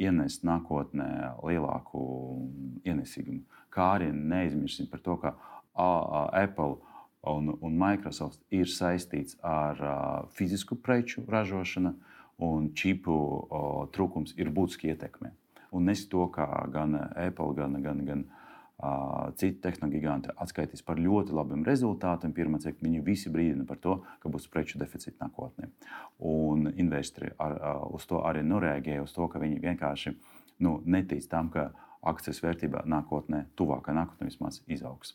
ienest 0.00 0.44
nākotnē 0.46 1.36
lielāku 1.42 2.04
ienesīgumu. 2.86 3.44
Kā 3.74 3.94
arī 3.98 4.10
neaizmirsīsim 4.14 4.90
par 4.90 5.02
to, 5.04 5.16
ka 5.20 5.34
Apple 5.74 6.76
un, 7.30 7.54
un 7.60 7.78
Microsoft 7.78 8.40
ir 8.54 8.70
saistīts 8.70 9.38
ar 9.42 9.80
fizisku 10.36 10.76
preču 10.76 11.24
ražošanu, 11.28 11.94
un 12.44 12.70
čipu 12.74 13.16
trūkums 13.94 14.34
ir 14.38 14.50
būtiski 14.50 14.90
ietekmē. 14.90 15.30
Un 15.74 15.90
nes 15.90 16.00
to, 16.10 16.26
kā 16.34 16.46
gan 16.70 16.96
Apple, 17.14 17.54
gan, 17.58 17.76
gan, 17.82 18.00
gan 18.06 18.24
uh, 18.24 18.43
citi 19.38 19.60
tehnoloģija 19.62 20.00
giganti 20.00 20.32
atskaitīs 20.42 20.82
par 20.82 20.98
ļoti 20.98 21.34
labiem 21.36 21.62
rezultātiem. 21.66 22.34
Pirmā 22.34 22.58
cik 22.62 22.82
viņi 22.82 23.02
visi 23.06 23.30
brīdina 23.32 23.66
par 23.68 23.78
to, 23.80 24.00
ka 24.20 24.30
būs 24.32 24.48
preču 24.50 24.80
deficīts 24.82 25.20
nākotnē. 25.22 25.70
Un 26.30 26.68
investori 26.74 27.30
ar, 27.38 27.56
uz 27.94 28.06
to 28.10 28.20
arī 28.26 28.42
noreaģēja, 28.46 29.04
uz 29.06 29.14
to, 29.14 29.28
ka 29.30 29.42
viņi 29.42 29.62
vienkārši 29.62 30.14
nu, 30.66 30.80
netic 30.84 31.26
tam, 31.30 31.50
ka 31.54 31.70
akcijas 32.04 32.42
vērtība 32.44 32.84
nākotnē, 32.90 33.46
tuvākā 33.56 33.94
nākotnē 33.96 34.28
vismaz 34.28 34.60
izaugs. 34.66 35.14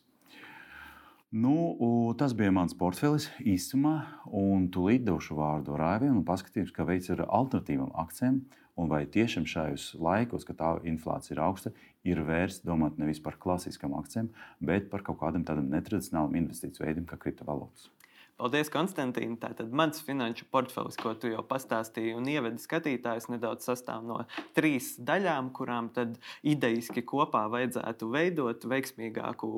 Nu, 1.32 1.78
tas 2.18 2.34
bija 2.34 2.50
mans 2.50 2.74
portfelis 2.74 3.28
īsumā, 3.46 4.00
un 4.34 4.64
tūlīt 4.74 5.04
došu 5.06 5.36
vārdu 5.38 5.76
Raiviem 5.78 6.16
un 6.18 6.24
paskatīšu, 6.26 6.74
kā 6.74 6.88
veids 6.90 7.12
ar 7.14 7.22
alternatīvām 7.28 7.92
akcijām. 8.02 8.40
Un 8.80 8.90
vai 8.90 9.04
tiešām 9.14 9.46
šajos 9.46 9.92
laikos, 10.02 10.48
kad 10.48 10.58
tā 10.58 10.72
inflācija 10.90 11.36
ir 11.36 11.44
augsta, 11.46 11.74
ir 12.08 12.24
vērts 12.26 12.64
domāt 12.66 12.98
nevis 12.98 13.22
par 13.22 13.38
klasiskām 13.38 13.94
akcijām, 14.00 14.32
bet 14.58 14.90
par 14.90 15.04
kaut 15.06 15.20
kādam 15.22 15.46
tādam 15.46 15.70
netradicionālam 15.70 16.40
investīciju 16.40 16.88
veidam, 16.88 17.06
kā 17.06 17.20
kriptovalūtas. 17.22 17.92
Paldies, 18.40 18.70
Konstantīna. 18.72 19.36
Tātad 19.42 19.74
mans 19.76 20.00
finanšu 20.06 20.46
portfelis, 20.54 20.96
ko 21.00 21.12
tu 21.20 21.28
jau 21.28 21.42
pastāstīji 21.48 22.16
un 22.16 22.28
ievedi 22.32 22.64
skatītājus, 22.64 23.28
nedaudz 23.34 23.68
sastāv 23.68 24.06
no 24.08 24.22
trīs 24.56 24.94
daļām, 25.04 25.52
kurām 25.58 25.90
tad 25.96 26.16
idejiski 26.48 27.04
kopā 27.04 27.46
vajadzētu 27.52 28.08
veidot 28.14 28.64
veiksmīgāku 28.72 29.52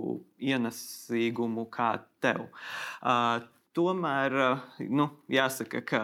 ienesīgumu 0.49 1.67
kā 1.69 1.91
tev. 2.25 2.47
Uh, 3.05 3.45
Tomēr 3.71 4.33
eh, 4.35 4.63
nu, 4.91 5.05
jāsaka, 5.31 5.79
ka 5.87 5.99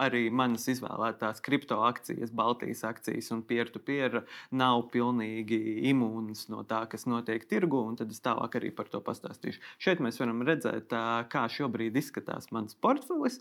arī 0.00 0.30
manas 0.32 0.64
izvēlētās 0.72 1.42
kriptoakcijas, 1.44 2.32
Baltijas 2.32 2.80
akcijas 2.88 3.28
un 3.34 3.42
peer-to-peer 3.44 4.22
nav 4.56 4.86
pilnīgi 4.94 5.58
imūnas 5.90 6.46
no 6.48 6.62
tā, 6.68 6.80
kas 6.88 7.04
notiek 7.04 7.44
tirgu. 7.50 7.82
Tad 8.00 8.14
es 8.14 8.24
tālāk 8.24 8.56
arī 8.56 8.72
par 8.72 8.88
to 8.88 9.02
pastāstīšu. 9.04 9.60
Šeit 9.84 10.00
mēs 10.04 10.16
varam 10.22 10.40
redzēt, 10.48 10.96
kā 11.28 11.44
šobrīd 11.52 12.00
izskatās 12.00 12.48
mans 12.56 12.78
portfelis. 12.80 13.36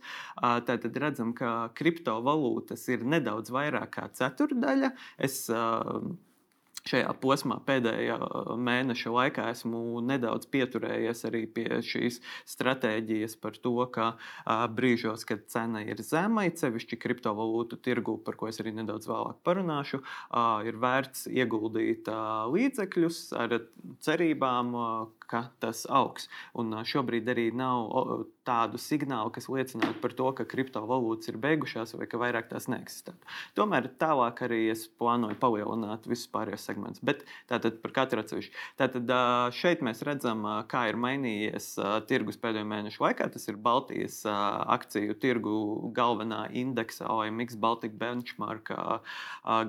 Tad 0.68 0.90
redzam, 1.00 1.32
ka 1.38 1.72
kriptovalūtas 1.80 2.84
ir 2.92 3.08
nedaudz 3.08 3.54
vairāk 3.56 3.96
kā 3.96 4.10
ceturdaļa. 4.20 4.92
Es, 5.24 5.46
šajā 6.90 7.14
posmā, 7.24 7.60
pēdējā 7.68 8.18
uh, 8.20 8.54
mēneša 8.60 9.14
laikā, 9.14 9.48
esmu 9.54 10.02
nedaudz 10.06 10.48
pieturējies 10.54 11.24
arī 11.30 11.46
pie 11.48 11.68
šīs 11.86 12.20
stratēģijas 12.50 13.38
par 13.44 13.58
to, 13.64 13.76
ka 13.94 14.14
uh, 14.16 14.66
brīžos, 14.74 15.26
kad 15.30 15.46
cena 15.52 15.84
ir 15.86 16.04
zema, 16.04 16.46
sevišķi 16.64 17.00
kriptovalūtu 17.00 17.80
tirgu, 17.84 18.18
par 18.26 18.38
ko 18.40 18.50
es 18.52 18.60
arī 18.62 18.76
nedaudz 18.76 19.08
vēlāk 19.10 19.40
parunāšu, 19.48 20.02
uh, 20.04 20.60
ir 20.68 20.80
vērts 20.82 21.28
ieguldīt 21.32 22.10
līdzekļus 22.54 23.20
ar 23.40 23.58
cerībām, 24.04 24.76
ka 25.34 25.48
tas 25.64 25.84
augs. 25.90 26.30
Un 26.54 26.78
šobrīd 26.86 27.34
arī 27.34 27.50
nav 27.58 27.90
tādu 28.46 28.78
signālu, 28.82 29.32
kas 29.34 29.48
liecinātu 29.50 30.02
par 30.04 30.14
to, 30.18 30.30
ka 30.38 30.46
kriptovalūtas 30.50 31.32
ir 31.32 31.40
beigušās 31.42 31.96
vai 31.96 32.08
ka 32.12 32.20
vairāk 32.22 32.50
tās 32.52 32.68
neeksistē. 32.70 33.16
Tomēr 33.58 33.88
tālāk 34.02 34.44
arī 34.46 34.66
es 34.74 34.86
plānoju 35.00 35.40
palielināt 35.42 36.06
visus 36.12 36.28
pārējos 36.34 36.68
segmentus. 36.68 37.04
Bet 37.04 37.24
tātad 37.50 37.80
par 37.84 37.96
katru 37.96 38.22
atsevišķu. 38.22 38.54
Tātad 38.82 39.14
šeit 39.56 39.84
mēs 39.86 40.04
redzam, 40.06 40.44
kā 40.70 40.86
ir 40.92 41.00
mainījies 41.00 41.70
tirgus 42.10 42.40
pēdējo 42.44 42.68
mēnešu 42.70 43.06
laikā. 43.06 43.30
Tas 43.34 43.48
ir 43.48 43.60
Baltijas 43.64 44.20
akciju 44.28 45.16
tirgu 45.24 45.56
galvenā 45.96 46.46
indeksa 46.52 47.08
OMX 47.16 47.58
Baltic 47.64 47.96
Benchmark 48.00 48.74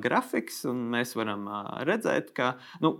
grafiks. 0.02 0.64
Mēs 0.66 1.14
varam 1.18 1.46
redzēt, 1.86 2.34
ka 2.34 2.56
nu, 2.82 2.96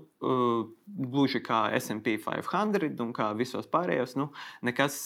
gluži 0.87 1.43
kā 1.45 1.67
SP 1.79 2.17
500 2.25 3.01
un 3.05 3.13
kā 3.17 3.31
visos 3.39 3.69
pārējos, 3.71 4.17
nu, 4.21 4.31
nekas 4.65 4.97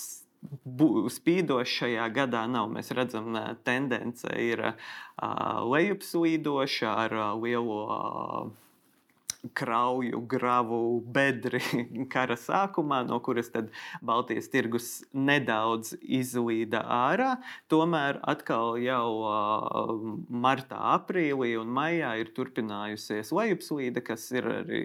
spīdošs 1.12 1.75
šajā 1.80 2.06
gadā 2.14 2.44
nav. 2.50 2.70
Mēs 2.70 2.92
redzam, 2.94 3.32
ka 3.34 3.56
tendence 3.66 4.30
ir 4.38 4.62
uh, 4.62 4.78
lejupslīdoša 5.66 6.94
ar 7.06 7.16
uh, 7.18 7.30
lielu. 7.42 7.78
Krauju, 9.54 10.21
gravu, 10.26 11.00
bedri 11.14 11.61
kara 12.12 12.35
sākumā, 12.35 13.04
no 13.07 13.21
kuras 13.23 13.52
tad 13.54 13.68
Baltijas 14.02 14.49
tirgus 14.50 14.88
nedaudz 15.14 15.92
izlīda 16.02 16.80
ārā. 16.83 17.37
Tomēr 17.71 18.18
atkal 18.26 18.75
jau 18.83 19.12
martā, 20.26 20.80
aprīlī 20.97 21.52
un 21.61 21.71
maijā 21.71 22.16
ir 22.18 22.33
turpinājusies 22.35 23.30
lejupslīde, 23.30 24.02
kas 24.02 24.26
ir 24.35 24.49
arī 24.57 24.83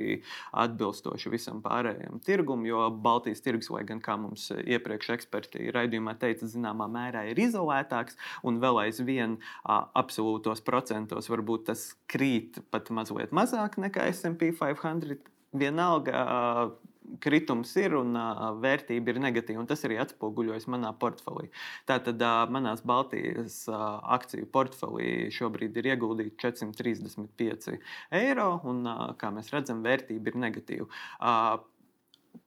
atbilstoši 0.61 1.33
visam 1.33 1.63
pārējiem 1.65 2.21
tirgumam, 2.21 2.67
jo 2.69 2.85
Baltijas 2.93 3.41
tirgus, 3.41 3.71
lai 3.73 3.81
gan 3.89 4.03
kā 4.05 4.19
mums 4.21 4.51
iepriekš 4.53 5.15
eksperti 5.17 5.73
raidījumā 5.73 6.13
teica, 6.21 6.45
zināmā 6.53 6.85
mērā 6.93 7.25
ir 7.31 7.41
izolētāks 7.41 8.21
un 8.45 8.61
vēl 8.61 8.83
aizvien 8.85 9.39
absolūtos 9.65 10.61
procentos 10.61 11.33
varbūt 11.33 11.71
tas 11.73 11.89
krīt 12.05 12.61
pat 12.69 12.93
mazliet 12.93 13.33
mazāk 13.33 13.81
nekā 13.81 14.05
SMP 14.13 14.42
SP 14.51 14.73
500 14.81 15.19
vienalga. 15.53 16.71
Kritums 17.19 17.73
ir 17.77 17.93
un 17.99 18.15
vērtība 18.63 19.11
ir 19.11 19.17
negatīva, 19.19 19.59
un 19.59 19.67
tas 19.67 19.81
arī 19.83 19.97
atspoguļojas 20.01 20.69
manā 20.71 20.93
portfelī. 20.97 21.49
Tātad 21.85 22.23
manās 22.49 22.79
Baltijas 22.87 23.57
akciju 23.67 24.47
portfelī 24.55 25.27
šobrīd 25.35 25.75
ir 25.81 25.91
ieguldīti 25.91 26.39
435 26.45 27.75
eiro, 28.21 28.47
un, 28.71 28.87
kā 29.19 29.33
mēs 29.35 29.51
redzam, 29.53 29.83
vērtība 29.83 30.31
ir 30.31 30.39
negatīva. 30.47 30.87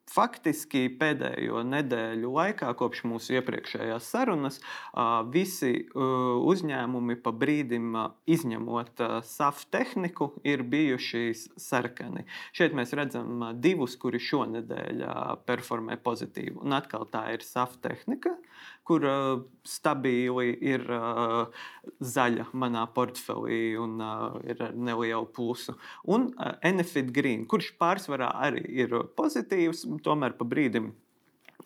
Faktiski 0.07 0.85
pēdējo 1.01 1.65
nedēļu 1.67 2.29
laikā, 2.31 2.69
kopš 2.79 3.03
mūsu 3.11 3.35
iepriekšējās 3.41 4.07
sarunas, 4.07 4.61
visi 5.35 5.73
uzņēmumi 5.97 7.17
pa 7.25 7.33
brīdim, 7.35 7.91
izņemot 8.31 9.03
SAF 9.27 9.65
tehniku, 9.75 10.31
ir 10.47 10.63
bijuši 10.63 11.25
sarkani. 11.59 12.23
Šeit 12.57 12.77
mēs 12.79 12.95
redzam 12.97 13.49
divus, 13.59 13.99
kuri 13.99 14.23
šonadēļ 14.23 15.05
performē 15.49 15.99
pozitīvi. 16.07 16.55
Un 16.63 16.79
atkal 16.79 17.09
tā 17.11 17.27
ir 17.35 17.43
SAF 17.45 17.75
tehnika, 17.83 18.37
kur 18.87 19.07
uh, 19.07 19.40
stabili 19.66 20.52
ir 20.62 20.85
uh, 20.95 21.64
zaļa 22.00 22.49
manā 22.55 22.85
portfelī 22.95 23.75
un 23.83 23.99
uh, 24.02 24.37
ir 24.47 24.62
ar 24.62 24.76
nelielu 24.76 25.26
plusu. 25.35 25.75
Un 26.07 26.31
uh, 26.35 26.55
Enefit 26.66 27.11
Green, 27.14 27.45
kurš 27.50 27.73
pārsvarā 27.81 28.31
arī 28.47 28.62
ir 28.85 28.95
pozitīvs, 29.19 29.85
tomēr 30.07 30.38
pa 30.38 30.47
brīdim 30.49 30.93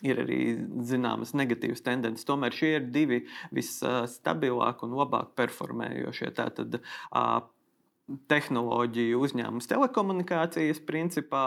ir 0.06 0.20
arī 0.22 0.40
zināmas 0.86 1.34
negatīvas 1.36 1.84
tendences. 1.84 2.26
Tomēr 2.28 2.54
šie 2.56 2.74
ir 2.78 2.90
divi 2.94 3.22
visstabilāk 3.56 4.84
un 4.86 4.96
labāk 4.96 5.34
performējošie. 5.38 6.30
Tātad, 6.38 6.80
uh, 6.80 7.40
tehnoloģiju 8.30 9.20
uzņēmums 9.26 9.68
telekomunikācijas 9.70 10.82
principā 10.86 11.44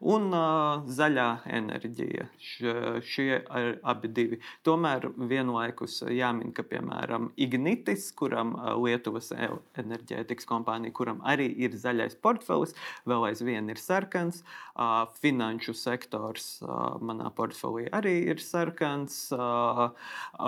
un 0.00 0.28
uh, 0.34 0.84
zaļā 0.86 1.28
enerģija. 1.58 2.28
Š, 2.40 2.74
šie 3.06 3.28
ir 3.40 3.78
abi 3.86 4.10
divi. 4.12 4.40
Tomēr 4.66 5.08
vienlaikus 5.16 6.00
jāmin, 6.10 6.52
ka 6.56 6.64
piemēram 6.66 7.30
Ignitis, 7.36 8.08
kuram 8.16 8.54
Lietuvas 8.82 9.32
enerģētikas 9.32 10.48
kompānija, 10.48 10.94
kuram 10.96 11.20
arī 11.26 11.48
ir 11.66 11.76
zaļais 11.76 12.18
portfelis, 12.22 12.74
vēl 13.08 13.30
aizvien 13.30 13.70
ir 13.72 13.80
sarkans. 13.80 14.42
Uh, 14.76 15.06
finanšu 15.22 15.72
sektors 15.76 16.58
uh, 16.60 16.96
manā 17.00 17.30
portfelī 17.32 17.86
arī 17.96 18.18
ir 18.32 18.42
sarkans. 18.44 19.30
Uh, 19.32 19.88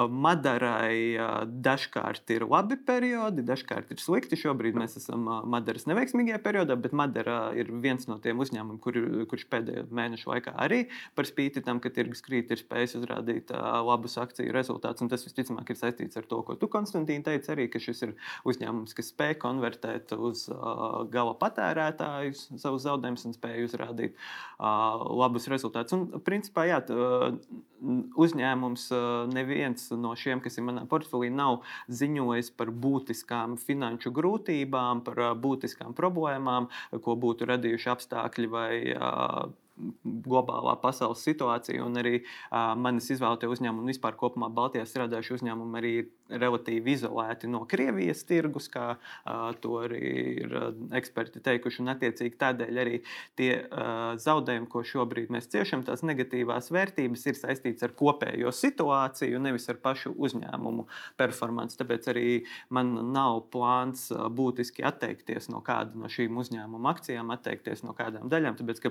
Madarai 0.08 1.16
uh, 1.16 1.44
dažkārt 1.48 2.28
ir 2.34 2.44
labi 2.48 2.76
periodi, 2.76 3.44
dažkārt 3.46 3.94
ir 3.94 4.02
slikti. 4.02 4.38
Šobrīd 4.38 4.76
mēs 4.78 4.98
esam 5.00 5.24
uh, 5.28 5.40
Madaras 5.58 5.86
neveiksmīgajā 5.90 6.38
periodā, 6.44 6.76
bet 6.78 6.94
Madara 6.96 7.50
ir 7.58 7.70
viens 7.82 8.06
no 8.10 8.18
tiem 8.22 8.38
uzņēmumiem, 8.42 8.78
kur, 8.82 8.98
kurš 9.30 9.46
pēdējo 9.50 9.86
mēnešu 9.94 10.30
laikā 10.30 10.54
arī 10.64 10.84
par 11.18 11.28
spīti 11.28 11.62
tam, 11.66 11.82
ka 11.82 11.90
tirgus 11.94 12.22
krīt, 12.24 12.52
ir 12.54 12.62
spējis 12.62 12.96
uzrādīt 13.00 13.52
labus 13.52 14.18
akciju 14.22 14.54
rezultātus. 14.54 15.06
Tas 15.08 15.26
visticamāk 15.26 15.72
ir 15.72 15.80
saistīts 15.80 16.20
ar 16.20 16.26
to, 16.30 16.40
ko 16.46 16.56
tu, 16.58 16.70
Konstantīna, 16.70 17.26
teici 17.30 17.52
arī, 17.54 17.68
ka 17.72 17.80
šis 17.82 18.04
ir 18.06 18.14
uzņēmums, 18.48 18.94
kas 18.96 19.10
spēj 19.12 19.38
konvertēt 19.42 20.14
uz 20.14 20.46
uh, 20.52 21.02
gala 21.12 21.34
patērētājus 21.40 22.48
savus 22.60 22.84
zaudējumus 22.86 23.26
un 23.28 23.36
spēj 23.36 23.66
uzrādīt 23.66 24.14
uh, 24.14 25.02
labus 25.18 25.48
rezultātus. 25.50 25.96
Un, 25.96 26.22
principā, 26.24 26.68
jā, 26.70 26.82
uzņēmums, 27.80 28.88
neviens 29.32 29.88
no 29.94 30.14
šiem, 30.18 30.42
kas 30.44 30.58
ir 30.58 30.66
manā 30.66 30.84
portfelī, 30.90 31.30
nav 31.30 31.62
ziņojis 31.88 32.50
par 32.58 32.72
būtiskām 32.72 33.56
finanšu 33.60 34.12
grūtībām, 34.14 35.04
par 35.06 35.22
būtiskām 35.38 35.94
problēmām, 35.98 36.68
ko 37.04 37.16
būtu 37.20 37.48
radījuši 37.52 37.90
apstākļi 37.94 38.52
vai 38.52 38.72
globālā 40.04 40.74
pasaules 40.82 41.22
situācija, 41.26 41.84
un 41.84 41.98
arī 42.00 42.14
uh, 42.20 42.74
manis 42.78 43.10
izvēlētie 43.14 43.50
uzņēmumi, 43.50 43.84
un 43.84 43.92
vispār 43.92 44.16
kopumā 44.18 44.50
Baltijā 44.54 44.84
strādājuši 44.88 45.36
uzņēmumi, 45.38 45.78
arī 45.80 45.92
relatīvi 46.28 46.92
izolēti 46.92 47.48
no 47.50 47.62
Krievijas 47.68 48.24
tirgus, 48.28 48.68
kā 48.72 48.88
uh, 48.96 49.48
to 49.62 49.78
arī 49.84 50.12
ir 50.44 50.54
uh, 50.54 50.68
eksperti 50.98 51.42
teikuši. 51.44 51.82
Un, 51.82 51.92
attiecīgi, 51.94 52.36
tādēļ 52.40 52.80
arī 52.82 53.00
tie 53.38 53.50
uh, 53.62 54.14
zaudējumi, 54.20 54.68
ko 54.72 54.84
šobrīd 54.86 55.32
mēs 55.34 55.50
ciešam, 55.52 55.84
tās 55.86 56.04
negatīvās 56.06 56.72
vērtības 56.74 57.26
ir 57.30 57.38
saistītas 57.38 57.88
ar 57.88 57.94
kopējo 57.98 58.52
situāciju, 58.54 59.42
nevis 59.42 59.68
ar 59.72 59.80
pašu 59.84 60.14
uzņēmumu 60.16 60.88
performanci. 61.20 61.78
Tāpēc 61.80 62.10
arī 62.12 62.26
man 62.74 62.94
nav 63.14 63.44
plāns 63.52 64.08
būtiski 64.12 64.84
atteikties 64.88 65.50
no 65.52 65.62
kāda 65.64 65.96
no 65.98 66.10
šīm 66.12 66.40
uzņēmuma 66.42 66.96
akcijām, 66.96 67.32
atteikties 67.34 67.84
no 67.86 67.96
kādām 67.96 68.28
daļām. 68.32 68.58
Tāpēc, 68.58 68.82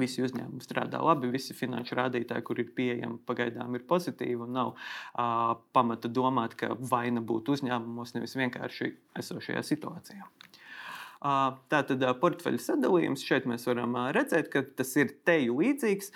Visi 0.00 0.22
uzņēmumi 0.24 0.64
strādā 0.64 1.02
labi, 1.04 1.28
visi 1.34 1.52
finanšu 1.56 1.98
rādītāji, 1.98 2.44
kur 2.48 2.60
ir 2.62 2.70
pieejami, 2.76 3.18
pagaidām 3.28 3.76
ir 3.76 3.84
pozitīvi. 3.88 4.46
Nav 4.48 4.72
uh, 4.72 5.52
pamata 5.76 6.08
domāt, 6.08 6.56
ka 6.56 6.72
vaina 6.78 7.20
būtu 7.20 7.58
uzņēmumos, 7.58 8.14
nevis 8.16 8.38
vienkārši 8.40 8.88
esošajā 9.20 9.64
situācijā. 9.68 10.24
Uh, 10.24 11.52
Tātad 11.70 12.00
uh, 12.02 12.16
portfeļa 12.18 12.58
sadalījums 12.64 13.22
šeit 13.22 13.44
mēs 13.46 13.68
varam 13.68 13.92
uh, 13.94 14.08
redzēt, 14.16 14.48
ka 14.50 14.64
tas 14.80 14.96
ir 14.96 15.12
teju 15.28 15.60
līdzīgs. 15.60 16.10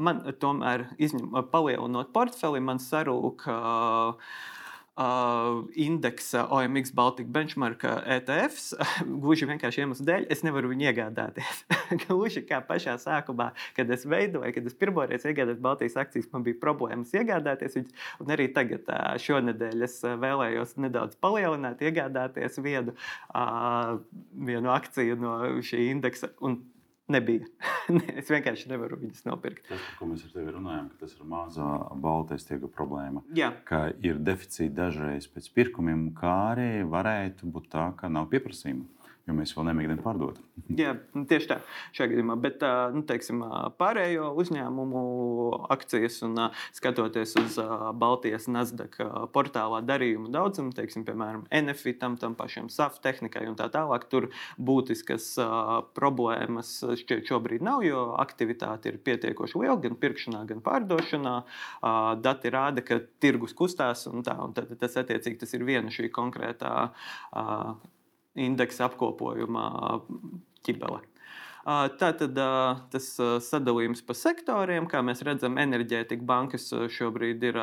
Man 0.00 0.24
tomēr, 0.42 0.88
izņem, 0.98 1.28
palielinot 1.52 2.10
portfeli, 2.16 2.64
man 2.64 2.80
sarūk. 2.82 3.44
Uh, 3.46 4.34
uh, 4.96 5.62
indeksa 5.74 6.46
OMX 6.50 6.92
Baltic 6.94 7.26
Benchmark 7.26 7.84
ETFs. 7.84 8.72
Gluži 9.22 9.48
vienkārši 9.50 9.84
iemeslu 9.84 10.06
dēļ 10.08 10.26
es 10.32 10.44
nevaru 10.46 10.70
viņu 10.72 10.88
iegādāties. 10.90 11.62
Gluži 12.04 12.44
kā 12.46 12.60
pašā 12.64 12.96
sākumā, 13.02 13.50
kad 13.76 13.90
es 13.94 14.06
veidoju, 14.08 14.52
kad 14.56 14.68
es 14.70 14.76
pirmoreiz 14.78 15.26
iegādājos 15.28 15.62
Baltijas 15.64 15.98
akcijas, 16.04 16.30
man 16.32 16.46
bija 16.46 16.60
problēmas 16.62 17.14
iegādāties 17.16 17.78
viņus. 17.78 17.96
Un 18.24 18.34
arī 18.36 18.50
tagad, 18.54 18.90
šonadēļ, 19.24 19.86
es 19.88 19.98
vēlējos 20.04 20.76
nedaudz 20.84 21.18
palielināt, 21.22 21.82
iegādāties 21.84 22.60
vienu, 22.64 22.94
uh, 23.34 23.96
vienu 24.50 24.72
akciju 24.74 25.18
no 25.20 25.36
šī 25.64 25.88
indeksa. 25.94 26.30
Un 26.44 26.62
nebija. 27.12 27.48
es 28.20 28.30
vienkārši 28.32 28.70
nevaru 28.72 28.98
viņus 29.02 29.26
nopirkt. 29.28 29.66
Tas, 29.68 29.82
par 29.88 29.98
ko 29.98 30.08
mēs 30.10 30.24
ar 30.26 30.34
tevi 30.36 30.54
runājam, 30.54 30.88
ka 30.92 31.04
tas 31.04 31.14
ir 31.16 31.28
mazā 31.28 31.68
baltais 32.06 32.48
tirgu 32.48 32.70
problēma. 32.72 33.24
Jā. 33.36 33.52
Ka 33.68 33.86
ir 34.04 34.20
deficīti 34.24 34.72
dažreiz 34.76 35.28
pēc 35.32 35.50
pirkumiem, 35.56 36.08
kā 36.16 36.34
arī 36.54 36.70
varētu 36.88 37.50
būt 37.54 37.70
tā, 37.74 37.90
ka 37.98 38.12
nav 38.12 38.30
pieprasījuma 38.32 38.93
jo 39.24 39.34
mēs 39.36 39.54
vēl 39.56 39.68
nemēģinām 39.70 40.00
pārdot. 40.04 40.40
Jā, 40.76 40.92
tieši 41.14 41.48
tā, 41.48 41.58
šajā 41.96 42.10
gadījumā. 42.12 42.36
Bet 42.44 42.64
nu, 42.94 43.04
teiksim, 43.08 43.40
pārējo 43.80 44.30
uzņēmumu 44.40 45.04
akcijas 45.72 46.18
un 46.26 46.36
skatoties 46.76 47.34
uz 47.40 47.56
Baltijas 48.00 48.48
Nasdaq 48.52 48.98
portālā 49.34 49.80
darījumu 49.86 50.28
daudzumu, 50.34 50.74
teiksim, 50.76 51.06
piemēram, 51.08 51.46
Enefitam, 51.54 52.18
tam 52.20 52.36
pašam 52.36 52.68
SAF 52.72 53.00
tehnikai 53.04 53.46
un 53.48 53.56
tā 53.58 53.70
tālāk, 53.72 54.06
tur 54.12 54.28
būtiskas 54.60 55.30
problēmas 55.96 56.76
šķiet 57.00 57.32
šobrīd 57.32 57.64
nav, 57.64 57.84
jo 57.86 58.06
aktivitāte 58.20 58.92
ir 58.92 59.00
pietiekoši 59.04 59.62
liela 59.62 59.78
gan 59.80 59.96
pirkšanā, 60.00 60.44
gan 60.50 60.60
pārdošanā. 60.64 61.34
Dati 62.24 62.52
rāda, 62.52 62.84
ka 62.84 63.00
tirgus 63.24 63.56
kustās 63.56 64.04
un 64.10 64.24
tā, 64.26 64.36
un 64.44 64.52
tad 64.56 64.72
tas 64.80 65.00
attiecīgi 65.00 65.40
tas 65.40 65.56
ir 65.56 65.64
viena 65.64 65.92
šī 65.94 66.12
konkrētā 66.12 66.74
indeksa 68.34 68.88
apkopojumā 68.88 69.66
ķibele. 70.66 71.02
Tātad 71.64 72.36
tas 72.92 73.10
sadalījums 73.46 74.04
pa 74.04 74.16
sektoriem, 74.18 74.88
kā 74.90 75.00
mēs 75.06 75.24
redzam, 75.24 75.56
enerģētika 75.62 76.26
bankas 76.28 76.68
šobrīd 76.92 77.46
ir 77.48 77.60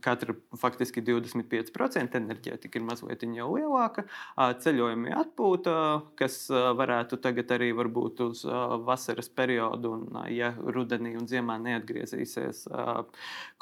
katra 0.00 0.34
faktiski 0.56 1.02
25% 1.04 2.16
enerģētika 2.16 2.78
ir 2.78 2.84
mazliet 2.86 3.24
jau 3.36 3.48
lielāka. 3.56 4.06
Ceļojumi 4.36 5.12
atpūta, 5.16 5.74
kas 6.18 6.46
varētu 6.50 7.18
tagad 7.22 7.52
arī 7.56 7.72
varbūt 7.76 8.22
uz 8.26 8.44
vasaras 8.86 9.28
periodu, 9.28 9.92
un 9.98 10.20
ja 10.32 10.52
rudenī 10.56 11.16
un 11.18 11.28
ziemā 11.30 11.58
neatgriezīsies 11.66 12.66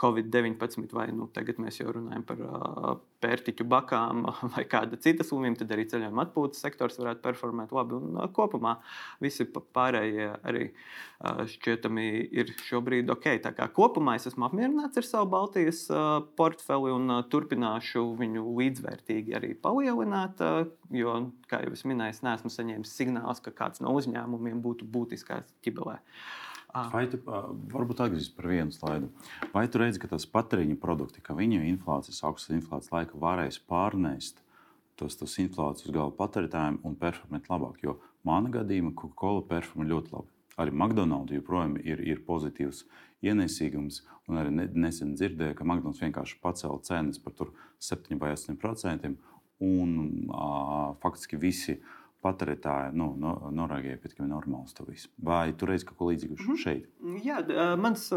Covid-19, 0.01 0.87
vai 0.95 1.09
nu 1.17 1.31
tagad 1.35 1.59
mēs 1.63 1.81
jau 1.83 1.97
runājam 1.97 2.27
par 2.29 2.45
pērtiķu 3.25 3.67
bakām 3.69 4.27
vai 4.55 4.67
kāda 4.71 4.99
cita 5.01 5.27
slimība, 5.27 5.63
tad 5.63 5.73
arī 5.75 5.89
ceļojuma 5.91 6.27
atpūtas 6.29 6.63
sektors 6.65 7.01
varētu 7.01 7.25
performēt 7.25 7.75
labi. 7.75 7.99
Un 7.99 8.21
kopumā 8.37 8.77
visi 9.25 9.49
pārējie 9.49 10.31
arī 10.45 10.69
šķietami 11.25 12.07
ir 12.37 12.53
šobrīd 12.67 13.11
ok. 13.15 13.29
Tā 13.45 13.55
kā 13.57 13.69
kopumā 13.75 14.19
es 14.19 14.29
esmu 14.29 14.49
apmierināts 14.49 15.01
ar 15.01 15.09
savu 15.09 15.31
Baltijas 15.33 15.87
portfeli 16.39 16.93
un 16.93 17.19
turpināšu 17.33 18.05
viņu 18.21 18.45
līdzvērtīgi 18.61 19.37
arī 19.39 19.55
palielināt. 19.59 20.43
Jo, 20.95 21.17
kā 21.51 21.63
jau 21.65 21.75
es 21.75 21.85
minēju, 21.89 22.17
es 22.17 22.25
neesmu 22.27 22.53
saņēmis 22.53 22.97
signālus, 22.99 23.43
ka 23.45 23.55
kāds 23.57 23.83
no 23.85 23.95
uzņēmumiem 23.97 24.61
būtu 24.65 24.89
būtiskās 24.91 25.55
ķibelē. 25.65 26.01
Vai 26.75 27.05
tu 27.07 27.21
varbūt 27.23 28.01
atgriezīsies 28.03 28.35
par 28.35 28.49
vienu 28.51 28.75
slaidu? 28.75 29.11
Vai 29.53 29.69
tu 29.71 29.79
redzi, 29.79 30.01
ka 30.03 30.09
tas 30.11 30.27
patēriņa 30.27 30.75
produkti, 30.83 31.23
ka 31.23 31.37
viņu 31.39 31.61
inflācijas, 31.69 32.25
augstas 32.27 32.57
inflācijas 32.57 32.91
laika 32.91 33.21
varēs 33.23 33.61
pārnest 33.71 34.41
tos, 34.99 35.15
tos 35.21 35.37
inflācijas 35.39 35.95
galvu 35.95 36.17
patērētājiem 36.19 36.81
un 36.83 36.97
performēt 36.99 37.47
labāk? 37.53 37.79
Jo 37.87 38.01
manā 38.27 38.51
gadījumā 38.59 38.91
Coca-Cola 38.99 39.45
performē 39.53 39.87
ļoti 39.93 40.17
labi. 40.17 40.31
Arī 40.59 40.75
McDonald's 40.75 41.35
joprojām 41.35 41.79
ir, 41.83 42.03
ir 42.03 42.23
pozitīvs 42.27 42.85
ienesīgums. 43.27 44.03
Un 44.31 44.41
arī 44.41 44.53
nesen 44.75 45.15
dzirdēju, 45.19 45.55
ka 45.59 45.67
McDonald's 45.67 46.03
vienkārši 46.03 46.41
pacēla 46.43 46.83
cenas 46.87 47.23
par 47.23 47.55
7 47.83 48.19
vai 48.19 48.35
8%. 48.35 49.15
Un 49.65 49.93
uh, 50.27 50.95
faktiski 51.03 51.39
visi 51.39 51.79
patērētāji 52.25 52.95
nu, 52.99 53.11
no, 53.21 53.35
norādīja, 53.55 54.01
ka 54.03 54.11
ir 54.11 54.31
normāls 54.31 54.75
tas 54.77 54.89
viss. 54.89 55.11
Vai 55.23 55.53
tu 55.53 55.69
redzi 55.69 55.89
kaut 55.89 55.99
ko 56.01 56.11
līdzīgu 56.11 56.39
mm 56.39 56.47
-hmm. 56.47 56.63
šeit? 56.65 56.89
Jā, 57.25 57.39
mans 57.81 58.09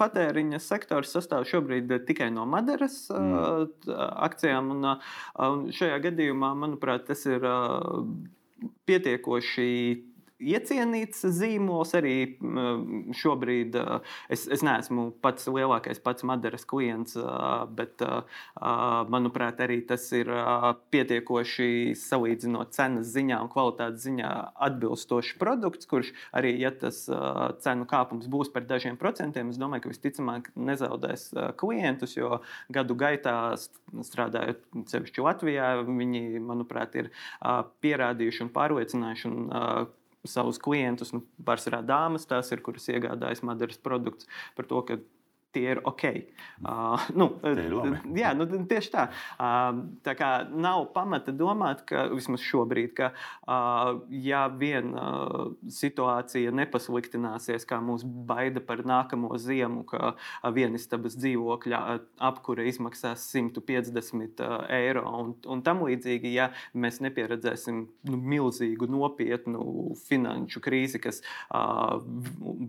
patēriņa 0.00 0.60
sektors 0.64 1.14
sastāv 1.16 1.46
šobrīd 1.50 1.94
tikai 2.08 2.30
no 2.34 2.46
Madaras 2.46 3.08
mm. 3.10 3.94
akcijām. 4.28 4.70
Un, 4.70 4.92
un 5.46 5.66
šajā 5.72 6.00
gadījumā, 6.08 6.54
manuprāt, 6.54 7.06
tas 7.06 7.26
ir 7.26 7.44
pietiekoši 8.88 9.68
iecienīts 10.40 11.22
zīmols. 11.36 11.92
Arī 11.98 12.14
šobrīd 13.20 13.76
es, 14.32 14.46
es 14.48 14.64
neesmu 14.66 15.10
pats 15.22 15.48
lielākais, 15.50 16.00
pats 16.02 16.24
Madaras 16.26 16.66
klients, 16.68 17.16
bet 17.76 18.02
manuprāt, 19.12 19.60
arī 19.64 19.80
tas 19.86 20.06
ir 20.16 20.30
pietiekoši 20.94 21.94
salīdzinot 22.00 22.74
cenas 22.76 23.12
ziņā 23.14 23.40
un 23.44 23.52
kvalitātes 23.52 24.06
ziņā 24.08 24.32
atbilstošs 24.68 25.36
produkts, 25.40 25.88
kurš 25.90 26.12
arī, 26.36 26.54
ja 26.60 26.72
tas 26.74 27.02
cenu 27.64 27.88
kāpums 27.90 28.28
būs 28.30 28.52
par 28.54 28.66
dažiem 28.68 28.98
procentiem, 29.00 29.52
es 29.52 29.60
domāju, 29.60 29.86
ka 29.86 29.94
visticamāk 29.94 30.50
nezaudēs 30.56 31.30
klientus, 31.60 32.16
jo 32.18 32.40
gadu 32.72 32.96
gaitā 32.98 33.36
strādājot 33.58 34.64
sevišķi 34.90 35.24
Latvijā, 35.24 35.70
viņi, 35.86 36.40
manuprāt, 36.44 36.96
ir 37.00 37.10
pierādījuši 37.84 38.46
un 38.46 38.52
pārliecinājuši. 38.54 39.30
Un, 39.30 39.96
savus 40.28 40.60
klientus, 40.60 41.14
nu, 41.16 41.22
pārsvarā 41.46 41.80
dāmas, 41.86 42.26
tās 42.28 42.52
ir, 42.52 42.60
kuras 42.64 42.88
iegādājas 42.92 43.44
Madaras 43.46 43.80
produktus, 43.80 44.28
par 44.56 44.68
to, 44.68 44.82
ka 44.88 44.98
tie 45.54 45.74
ir 45.74 45.80
ok. 45.88 46.04
Uh, 46.60 47.08
nu, 47.18 47.28
jā, 48.16 48.32
nu, 48.36 48.46
tieši 48.70 48.92
tā. 48.92 49.06
Uh, 49.40 49.82
tā 50.06 50.14
kā 50.18 50.30
nav 50.50 50.90
pamata 50.94 51.34
domāt, 51.34 51.82
ka 51.88 52.06
vismaz 52.12 52.42
šobrīd, 52.44 52.92
ka 52.98 53.10
uh, 53.12 54.00
ja 54.10 54.46
vien 54.52 54.92
uh, 54.94 55.50
situācija 55.72 56.52
nepasliktināsies, 56.54 57.66
kā 57.68 57.80
mūs 57.84 58.04
baida 58.04 58.62
par 58.64 58.84
nākamo 58.86 59.32
ziemu, 59.40 59.84
ka 59.88 60.12
uh, 60.12 60.50
vienistabas 60.54 61.18
dzīvokļa 61.20 61.82
uh, 61.82 62.02
apkure 62.30 62.68
izmaksās 62.70 63.26
150 63.34 64.44
uh, 64.44 64.56
eiro 64.76 65.06
un, 65.20 65.34
un 65.50 65.64
tam 65.66 65.84
līdzīgi, 65.86 66.34
ja 66.36 66.50
mēs 66.74 67.00
nepieredzēsim 67.04 67.82
nu, 68.10 68.20
milzīgu, 68.34 68.88
nopietnu 68.90 69.64
finanšu 70.06 70.62
krīzi, 70.64 71.00
kas 71.02 71.22
uh, 71.22 71.98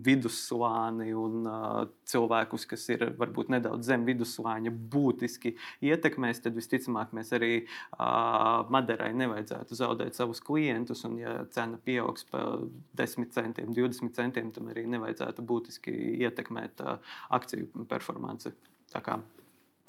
vidusslāni 0.02 1.12
un 1.16 1.46
uh, 1.46 1.82
cilvēkus, 2.12 2.66
kas 2.70 2.86
ir 2.92 3.04
varbūt 3.18 3.52
nedaudz 3.54 3.88
zem 3.90 4.06
viduslāņa, 4.08 4.72
būtiski 4.92 5.54
ietekmēs, 5.88 6.42
tad 6.44 6.56
visticamāk 6.58 7.14
mēs 7.16 7.32
arī 7.36 7.52
uh, 7.64 8.62
Maderai 8.72 9.12
nevajadzētu 9.18 9.78
zaudēt 9.78 10.18
savus 10.18 10.42
klientus. 10.44 11.04
Un, 11.08 11.18
ja 11.22 11.36
cena 11.54 11.80
pieaugs 11.82 12.26
par 12.30 12.66
10 12.98 13.32
centiem, 13.34 13.74
20 13.76 14.16
centiem, 14.16 14.52
tam 14.54 14.72
arī 14.72 14.86
nevajadzētu 14.92 15.44
būtiski 15.46 15.94
ietekmēt 16.22 16.84
uh, 16.84 17.14
akciju 17.34 17.86
performanci. 17.90 18.54
Tā 18.92 19.00
kā 19.04 19.20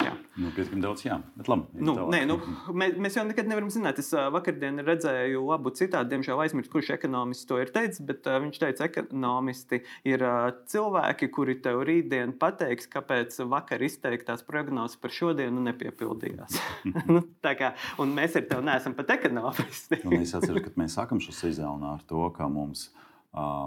Jā. 0.04 0.14
Nu, 0.40 0.50
Pietiekami 0.54 0.82
daudz, 0.82 1.04
jā. 1.06 1.18
Bet 1.38 1.48
labi. 1.50 1.82
Nu, 1.86 1.94
nē, 2.12 2.20
nu, 2.28 2.36
mēs, 2.74 2.96
mēs 3.00 3.18
jau 3.18 3.24
nekad 3.28 3.48
nevaram 3.50 3.70
zināt. 3.72 4.00
Es 4.02 4.10
vakardien 4.12 4.82
redzēju 4.84 5.44
labu 5.46 5.72
citātu, 5.76 6.10
diemžēl 6.12 6.42
aizmirsu, 6.44 6.72
kurš 6.72 6.92
ekonomists 6.96 7.48
to 7.50 7.60
ir 7.62 7.72
teicis, 7.74 8.02
bet 8.06 8.26
viņš 8.26 8.60
teica, 8.62 8.88
ka 8.90 9.04
ekonomisti 9.06 9.82
ir 10.10 10.26
cilvēki, 10.72 11.30
kuri 11.34 11.58
tev 11.64 11.84
rītdien 11.88 12.34
pateiks, 12.40 12.90
kāpēc 12.92 13.38
vakar 13.50 13.84
izteiktās 13.86 14.44
prognozes 14.46 15.00
par 15.00 15.14
šodienu 15.14 15.64
nepiepildījās. 15.70 16.58
nu, 17.14 17.24
kā, 17.44 17.74
un 18.02 18.14
mēs 18.16 18.38
ar 18.40 18.48
tevi 18.50 18.68
neesam 18.70 18.98
pat 18.98 19.16
ekonomisti. 19.18 20.02
es 20.20 20.36
atceros, 20.36 20.66
ka 20.66 20.76
mēs 20.80 20.98
sākam 20.98 21.22
šo 21.22 21.34
sezonu 21.36 21.94
ar 21.94 22.06
to, 22.08 22.26
ka 22.36 22.50
mums 22.50 22.88
ir 22.90 23.02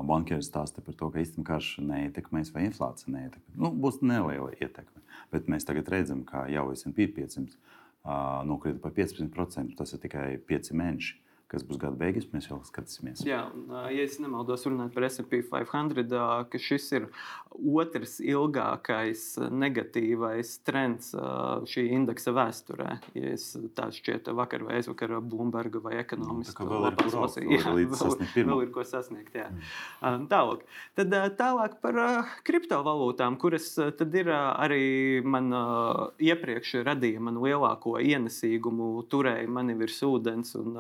Bankieri 0.08 0.46
stāsta 0.46 0.80
par 0.84 0.96
to, 0.96 1.10
ka 1.12 1.20
īstenībā 1.20 1.48
karš 1.50 1.74
neietekmēs 1.84 2.54
vai 2.56 2.68
inflācija 2.70 3.12
neietekmēs. 3.12 3.58
Nu, 3.60 3.74
būs 3.76 4.00
neliela 4.00 4.54
ietekme. 4.56 5.04
Bet 5.34 5.50
mēs 5.52 5.68
tagad 5.68 5.90
redzam, 5.92 6.24
ka 6.28 6.46
jau 6.48 6.70
SP 6.72 7.10
500 7.12 7.58
nokrita 8.48 8.80
par 8.80 8.96
15%. 8.96 9.76
Tas 9.76 9.92
ir 9.92 10.04
tikai 10.04 10.28
5 10.48 10.72
mēneši 10.72 11.18
kas 11.52 11.64
būs 11.64 11.80
gada 11.80 11.96
beigās, 11.96 12.28
mēs 12.34 12.50
vēl 12.52 12.60
skatīsimies. 12.68 13.24
Jā, 13.28 13.46
un, 13.56 13.72
ja 13.94 14.04
es 14.04 14.18
nemaldos, 14.20 14.66
runājot 14.68 14.96
par 14.96 15.06
SP 15.08 15.40
500, 15.48 16.04
ka 16.52 16.60
šis 16.60 16.88
ir 16.98 17.08
otrs 17.58 18.18
ilgākais 18.22 19.24
negatīvais 19.56 20.52
trends 20.68 21.14
šī 21.72 21.86
indeksa 21.96 22.34
vēsturē. 22.36 22.98
Ja 23.18 23.32
es 23.34 23.50
tā 23.78 23.88
šķiet, 23.96 24.28
vakar 24.38 24.66
vai 24.68 24.82
aizvakar 24.82 25.16
Bloomberga 25.24 25.82
vai 25.84 25.96
ekonomiskā 26.02 26.68
nu, 26.68 26.74
vēl, 26.74 26.90
ir 27.08 27.16
lasīju, 27.16 27.56
jā, 27.56 27.64
vēl, 27.94 28.18
vēl 28.52 28.66
ir 28.66 28.74
ko 28.76 28.86
sasniegt. 28.88 29.38
Jā. 29.38 29.48
Mm. 30.04 30.28
Tālāk. 30.32 30.68
Tad 31.00 31.16
tālāk 31.40 31.80
par 31.84 32.02
kriptovalūtām, 32.48 33.40
kuras 33.42 33.72
tad 33.78 34.20
ir 34.20 34.34
arī 34.36 35.24
man 35.24 35.50
iepriekš 36.24 36.82
radīja 36.88 37.24
man 37.24 37.40
lielāko 37.42 37.98
ienesīgumu, 38.04 38.92
turēja 39.12 39.48
mani 39.52 39.78
virs 39.80 40.04
ūdens 40.06 40.54
un 40.60 40.76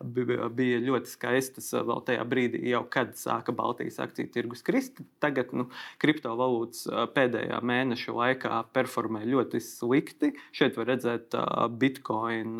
bija 0.00 0.80
ļoti 0.80 1.10
skaistas 1.10 1.70
vēl 1.74 2.00
tajā 2.06 2.24
brīdī, 2.28 2.62
jau 2.72 2.82
kad 2.92 3.12
sāka 3.20 3.52
Baltijas 3.56 4.00
akciju 4.02 4.30
tirgus 4.32 4.64
krist. 4.66 5.02
Tagad 5.20 5.52
nu, 5.56 5.68
kriptovalūtas 6.02 6.86
pēdējā 7.16 7.60
mēneša 7.60 8.16
laikā 8.16 8.62
performē 8.76 9.26
ļoti 9.28 9.60
slikti. 9.64 10.32
Šeit 10.56 10.80
var 10.80 10.90
redzēt 10.94 11.36
Bitcoin 11.80 12.56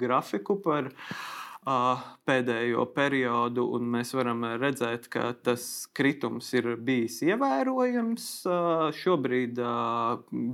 grafiku 0.00 0.58
par 0.64 0.92
pēdējo 1.62 2.90
periodu, 2.90 3.62
un 3.76 3.84
mēs 3.94 4.10
varam 4.16 4.42
redzēt, 4.58 5.04
ka 5.12 5.30
tas 5.46 5.86
kritums 5.94 6.48
ir 6.58 6.66
bijis 6.82 7.20
ievērojams. 7.22 8.24
Šobrīd 8.98 9.60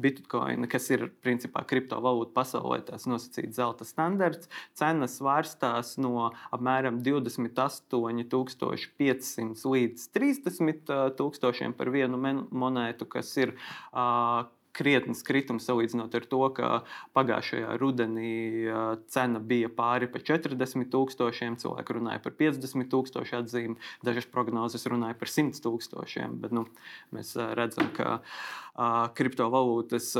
Bitcoin, 0.04 0.68
kas 0.68 0.90
ir 0.92 1.08
principā 1.24 1.64
kriptovalūta 1.68 2.32
pasaulē, 2.36 2.82
tas 2.90 3.06
nosacīts 3.08 3.56
zelta 3.56 3.84
standarts, 3.88 4.50
cenas 4.76 5.16
svārstās 5.20 5.96
no 6.02 6.28
apmēram 6.52 7.00
28,500 7.06 9.72
līdz 9.72 10.00
30,000 10.12 11.72
par 11.78 11.88
vienu 11.94 12.16
monētu, 12.52 13.08
kas 13.08 13.36
ir 13.40 13.56
krietnes 14.76 15.24
kritums 15.26 15.66
salīdzinot 15.68 16.14
ar 16.14 16.26
to, 16.30 16.42
ka 16.56 16.70
pagājušajā 17.16 17.74
rudenī 17.80 18.32
cena 19.12 19.40
bija 19.40 19.70
pāri 19.72 20.08
pa 20.10 20.22
40 20.22 20.88
tūkstošiem, 20.92 21.58
cilvēki 21.60 21.98
runāja 21.98 22.22
par 22.24 22.36
50 22.38 22.90
tūkstošu 22.92 23.40
atzīmi, 23.42 23.78
dažas 24.06 24.28
prognozes 24.30 24.86
runāja 24.90 25.18
par 25.18 25.32
100 25.32 25.62
tūkstošiem. 25.64 26.38
Bet, 26.42 26.54
nu, 26.56 26.66
mēs 27.14 27.34
redzam, 27.58 27.90
ka 27.96 28.18
kriptovalūtas, 29.18 30.12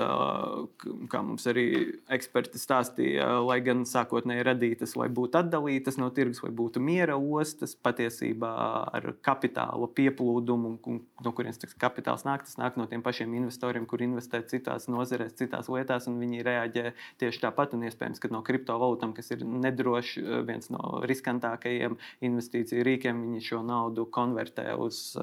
kā 1.13 1.21
mums 1.23 1.45
arī 1.47 1.67
eksperti 2.11 2.59
stāstīja, 2.59 3.29
lai 3.47 3.61
gan 3.63 3.85
sākotnēji 3.87 4.47
radītas, 4.49 4.97
lai 4.99 5.07
būtu 5.15 5.39
atdalītas 5.39 6.01
no 6.01 6.09
tirgus, 6.15 6.43
lai 6.43 6.51
būtu 6.59 6.83
miera 6.83 7.15
ostas, 7.15 7.77
patiesībā 7.79 8.51
ar 8.99 9.13
kapitāla 9.23 9.87
pieplūdumu, 9.95 10.75
no 11.23 11.35
kurienes 11.37 11.63
kapitāls 11.79 12.27
nāk, 12.27 12.49
tas 12.49 12.59
nāk 12.59 12.81
no 12.81 12.89
tiem 12.91 13.05
pašiem 13.07 13.39
investoriem, 13.39 13.87
kur 13.87 14.03
investē 14.03 14.38
citās 14.49 14.89
nozarēs, 14.91 15.37
citās 15.39 15.71
lietās, 15.73 16.09
un 16.11 16.19
viņi 16.23 16.45
reaģē 16.47 16.93
tieši 17.23 17.43
tāpat. 17.43 17.75
Un 17.77 17.87
iespējams, 17.89 18.21
ka 18.23 18.31
no 18.33 18.43
kriptovalūtām, 18.47 19.15
kas 19.17 19.33
ir 19.35 19.45
nedrošs, 19.45 20.19
viens 20.49 20.71
no 20.73 21.03
riskantākajiem 21.09 21.99
investīciju 22.29 22.87
rīkiem, 22.87 23.23
viņi 23.27 23.45
šo 23.51 23.63
naudu 23.67 24.07
konvertē 24.15 24.73
uz, 24.79 25.17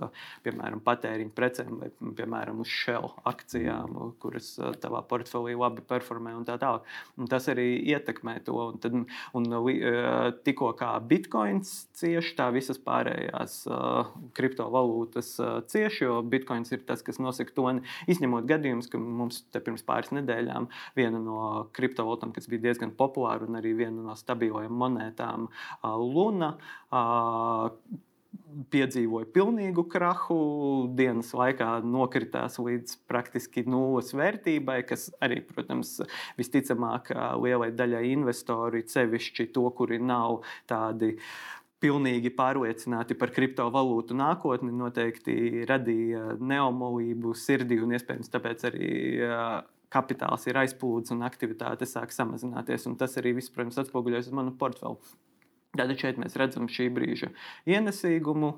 piemēram, 0.45 0.83
patēriņu 0.85 1.33
precēm 1.35 1.79
vai, 1.81 1.91
piemēram, 2.19 2.61
uz 2.63 2.71
shell 2.71 3.13
akcijām, 3.27 4.15
kuras 4.21 4.53
tavā 4.83 5.01
portfelī 5.07 5.55
labi 5.57 5.83
performē 5.85 6.35
un 6.37 6.45
tā 6.47 6.57
tālāk. 6.61 6.85
Un 7.19 7.29
tas 7.31 7.47
arī 7.51 7.67
ietekmē 7.95 8.39
to. 8.45 8.57
Un 8.75 8.79
tad, 8.81 8.95
un, 9.37 9.49
tikko 10.45 10.71
kā 10.79 10.91
bitkoins 11.05 11.73
cieši, 11.97 12.35
tā 12.37 12.49
visas 12.55 12.79
pārējās 12.81 13.57
kriptovalūtas 14.37 15.33
cieši, 15.71 16.03
jo 16.05 16.19
bitkoins 16.25 16.71
ir 16.75 16.83
tas, 16.87 17.03
kas 17.05 17.19
nosaka 17.21 17.55
toni. 17.55 17.83
Izņemot 18.11 18.47
gadījumus, 18.49 18.89
ka 18.91 19.01
mums 19.05 19.43
te 19.53 19.61
pirms 19.63 19.85
pāris 19.87 20.11
nedēļām 20.15 20.69
viena 20.97 21.21
no 21.21 21.39
kriptovalūtām, 21.75 22.33
kas 22.35 22.49
bija 22.51 22.67
diezgan 22.69 22.95
populāra 22.97 23.47
un 23.47 23.59
arī 23.59 23.75
viena 23.77 24.09
no 24.09 24.17
stabilajām 24.19 24.81
monētām, 24.81 25.47
Luna 25.85 26.55
piedzīvoja 28.71 29.27
pilnīgu 29.35 29.85
krahu, 29.91 30.37
dienas 30.95 31.31
laikā 31.35 31.69
nokritās 31.85 32.57
līdz 32.61 32.97
praktiski 33.09 33.65
nulles 33.67 34.13
vērtībai, 34.15 34.79
kas 34.87 35.09
arī, 35.23 35.41
protams, 35.45 35.97
visticamāk 36.39 37.11
lielai 37.43 37.71
daļai 37.75 38.05
investori, 38.13 38.85
sevišķi 38.91 39.49
to, 39.55 39.67
kuri 39.75 39.99
nav 40.03 40.41
tādi 40.69 41.15
pilnīgi 41.83 42.31
pārliecināti 42.35 43.17
par 43.19 43.33
kriptovalūtu 43.35 44.15
nākotni, 44.17 44.71
noteikti 44.73 45.65
radīja 45.69 46.37
neomolību 46.39 47.35
sirdī 47.37 47.81
un 47.83 47.95
iespējams 47.97 48.31
tāpēc 48.33 48.67
arī 48.71 48.91
kapitāls 49.95 50.47
ir 50.49 50.59
aizplūdis 50.63 51.13
un 51.15 51.23
aktivitāte 51.27 51.87
sāk 51.87 52.13
samazināties. 52.15 52.87
Tas 52.99 53.15
arī 53.21 53.35
viss, 53.37 53.53
protams, 53.53 53.79
atspoguļojas 53.83 54.31
uz 54.31 54.35
manu 54.35 54.55
portfeli. 54.59 54.97
Tātad 55.75 55.99
šeit 55.99 56.19
mēs 56.21 56.37
redzam 56.39 56.69
šī 56.71 56.87
brīža 56.95 57.31
ienesīgumu, 57.69 58.51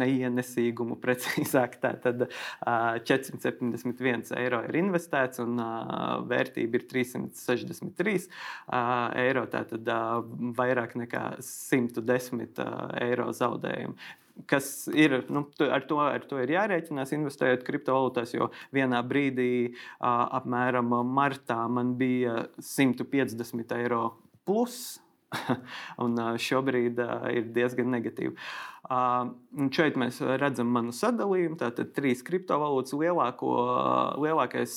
neienesīgumu 0.00 0.98
precīzāk. 1.04 1.78
Tātad 1.82 2.26
471 2.64 4.34
eiro 4.40 4.62
ir 4.68 4.80
investēts 4.80 5.42
un 5.44 5.60
vērtība 6.30 6.80
ir 6.80 6.88
363 6.90 8.26
eiro. 9.24 9.46
Tātad 9.54 9.94
vairāk 10.58 10.98
nekā 11.04 11.24
110 11.44 12.60
eiro 13.04 13.30
zaudējumu 13.34 14.20
kas 14.50 14.88
ir, 14.90 15.20
nu, 15.30 15.44
ar, 15.70 15.84
to, 15.86 16.00
ar 16.02 16.24
to 16.26 16.40
ir 16.42 16.54
jārēķinās, 16.56 17.12
investējot 17.14 17.64
kriptovalūtās, 17.66 18.34
jo 18.34 18.50
vienā 18.74 18.98
brīdī, 19.06 19.74
apmēram 20.02 20.90
martā, 21.06 21.60
man 21.70 21.94
bija 22.00 22.48
150 22.58 23.76
eiro 23.78 24.02
plus 24.44 24.98
un 26.04 26.20
šobrīd 26.40 27.02
ir 27.34 27.50
diezgan 27.54 27.92
negatīva. 27.94 28.36
Šeit 29.72 29.94
mēs 29.96 30.18
redzam 30.20 30.68
manu 30.74 30.92
sadalījumu. 30.92 31.56
Tātad 31.56 31.94
trīs 31.96 32.20
kriptovalūtas 32.26 32.92
lielāko, 33.00 33.52
lielākais 34.20 34.74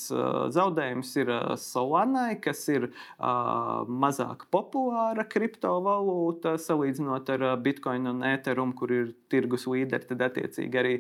zaudējums 0.56 1.12
ir 1.20 1.32
Solanai, 1.60 2.38
kas 2.40 2.62
ir 2.72 2.88
mazāk 3.20 4.46
populāra 4.54 5.26
kriptovalūta 5.28 6.56
salīdzinot 6.62 7.34
ar 7.36 7.44
Bitcoin 7.66 8.08
un 8.14 8.24
Ethereum, 8.30 8.72
kur 8.80 8.94
ir 8.96 9.12
tirgus 9.34 9.68
līderi. 9.68 10.08
Tad 10.08 10.24
attiecīgi 10.30 10.80
arī 10.80 10.96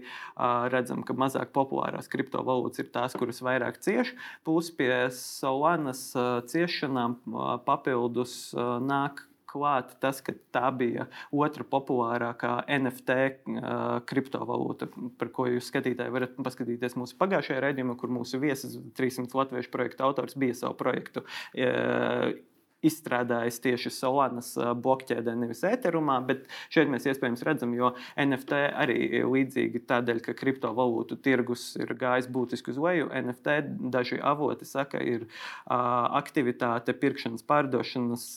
redzam, 0.74 1.06
ka 1.08 1.16
mazāk 1.16 1.56
populārās 1.56 2.12
kriptovalūtas 2.12 2.84
ir 2.84 2.92
tās, 2.92 3.16
kuras 3.16 3.40
vairāk 3.46 3.80
cieš. 3.88 4.12
Plus 4.44 4.74
pie 4.76 4.92
Solanas 5.16 6.10
ciešanām 6.52 7.22
papildus 7.64 8.52
nāk 8.84 9.24
klāt 9.50 9.96
tas, 10.04 10.20
ka 10.24 10.36
tā 10.56 10.68
bija 10.76 11.08
otra 11.32 11.66
populārākā 11.68 12.54
NFT 12.78 13.18
uh, 13.18 14.00
kriptovalūta, 14.10 14.90
par 15.20 15.32
ko 15.36 15.48
jūs 15.52 15.72
skatītāji 15.72 16.14
varat 16.14 16.36
paskatīties 16.44 16.98
mūsu 17.00 17.18
pagājušajā 17.22 17.64
raidījumā, 17.68 17.98
kur 18.00 18.14
mūsu 18.14 18.42
viesis, 18.44 18.78
300 19.00 19.42
latviešu 19.42 19.74
projekta 19.74 20.08
autors, 20.08 20.38
bija 20.40 20.58
savu 20.58 20.78
projektu. 20.80 21.26
Uh, 21.56 22.38
izstrādājis 22.86 23.62
tieši 23.64 23.92
Solanas 23.94 24.52
blokķēdē, 24.58 25.34
nevis 25.40 25.64
Ethereumā, 25.68 26.20
bet 26.28 26.46
šeit 26.74 26.92
mēs 26.92 27.08
iespējams 27.10 27.44
redzam, 27.48 27.74
jo 27.78 27.94
NFT 28.22 28.60
arī 28.84 29.24
līdzīgi 29.26 29.82
tādēļ, 29.90 30.22
ka 30.28 30.36
kriptovalūtu 30.38 31.18
tirgus 31.26 31.70
ir 31.82 31.94
gājis 31.98 32.30
būtiski 32.34 32.74
uz 32.74 32.82
leju. 32.82 33.10
NFT 33.24 33.58
daži 33.94 34.22
avoti 34.22 34.68
saka, 34.70 35.02
ir 35.02 35.26
aktivitāte 35.66 36.94
pirkšanas, 36.98 37.46
pārdošanas 37.48 38.30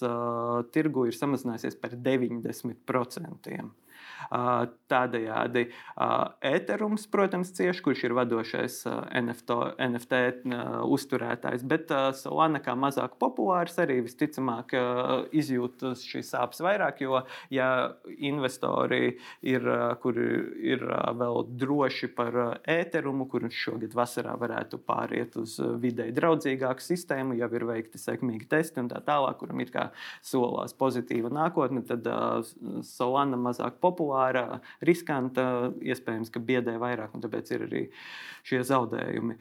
tirgu 0.75 1.09
ir 1.11 1.19
samazinājusies 1.19 1.79
par 1.81 1.99
90%. 1.99 3.71
Tādējādi 4.91 5.65
Ethereums, 6.51 7.07
protams, 7.11 7.53
cieši, 7.57 7.83
kurš 7.85 8.05
ir 8.09 8.15
vadošais 8.19 8.79
NFT, 9.21 9.59
NFT 9.87 10.21
uzturētājs, 10.91 11.65
bet 11.71 11.93
Solana 12.19 12.61
kā 12.63 12.75
mazāk 12.79 13.15
populārs 13.23 13.79
arī 13.83 14.01
visticamāk 14.07 14.75
izjūt 15.37 15.85
šīs 16.03 16.33
sāpes 16.35 16.63
vairāk, 16.65 17.03
jo 17.05 17.23
ja 17.55 17.71
investori 18.19 19.17
ir, 19.47 19.69
kuri 20.03 20.29
ir 20.75 20.85
vēl 21.21 21.43
droši 21.61 22.11
par 22.17 22.39
Ethereum, 22.65 23.25
kurš 23.31 23.63
šogad 23.67 23.95
vasarā 23.97 24.35
varētu 24.41 24.81
pāriet 24.87 25.39
uz 25.41 25.57
videi 25.81 26.11
draudzīgāku 26.17 26.83
sistēmu, 26.85 27.39
jau 27.39 27.51
ir 27.57 27.67
veikti 27.69 28.01
sekmīgi 28.01 28.49
testi 28.51 28.83
un 28.83 28.91
tā 28.91 29.01
tālāk, 29.07 29.39
kuram 29.41 29.63
ir 29.63 29.71
kā 29.75 29.89
solās 30.27 30.75
pozitīva 30.77 31.31
nākotne, 31.33 31.85
tad 31.87 32.07
Solana 32.87 33.39
mazāk 33.41 33.79
populāra 33.83 34.10
populāra, 34.11 34.61
riskanta, 34.83 35.73
iespējams, 35.81 36.31
ka 36.31 36.41
biedē 36.41 36.79
vairāk, 36.81 37.15
un 37.15 37.23
tāpēc 37.23 37.51
ir 37.55 37.67
arī 37.67 37.83
šie 38.43 38.63
zaudējumi. 38.65 39.37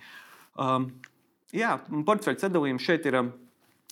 Um, 0.60 0.92
jā, 1.52 1.78
portfeļu 2.06 2.40
sadalījums 2.40 2.86
šeit 2.86 3.06
ir. 3.06 3.20
Um, 3.20 3.34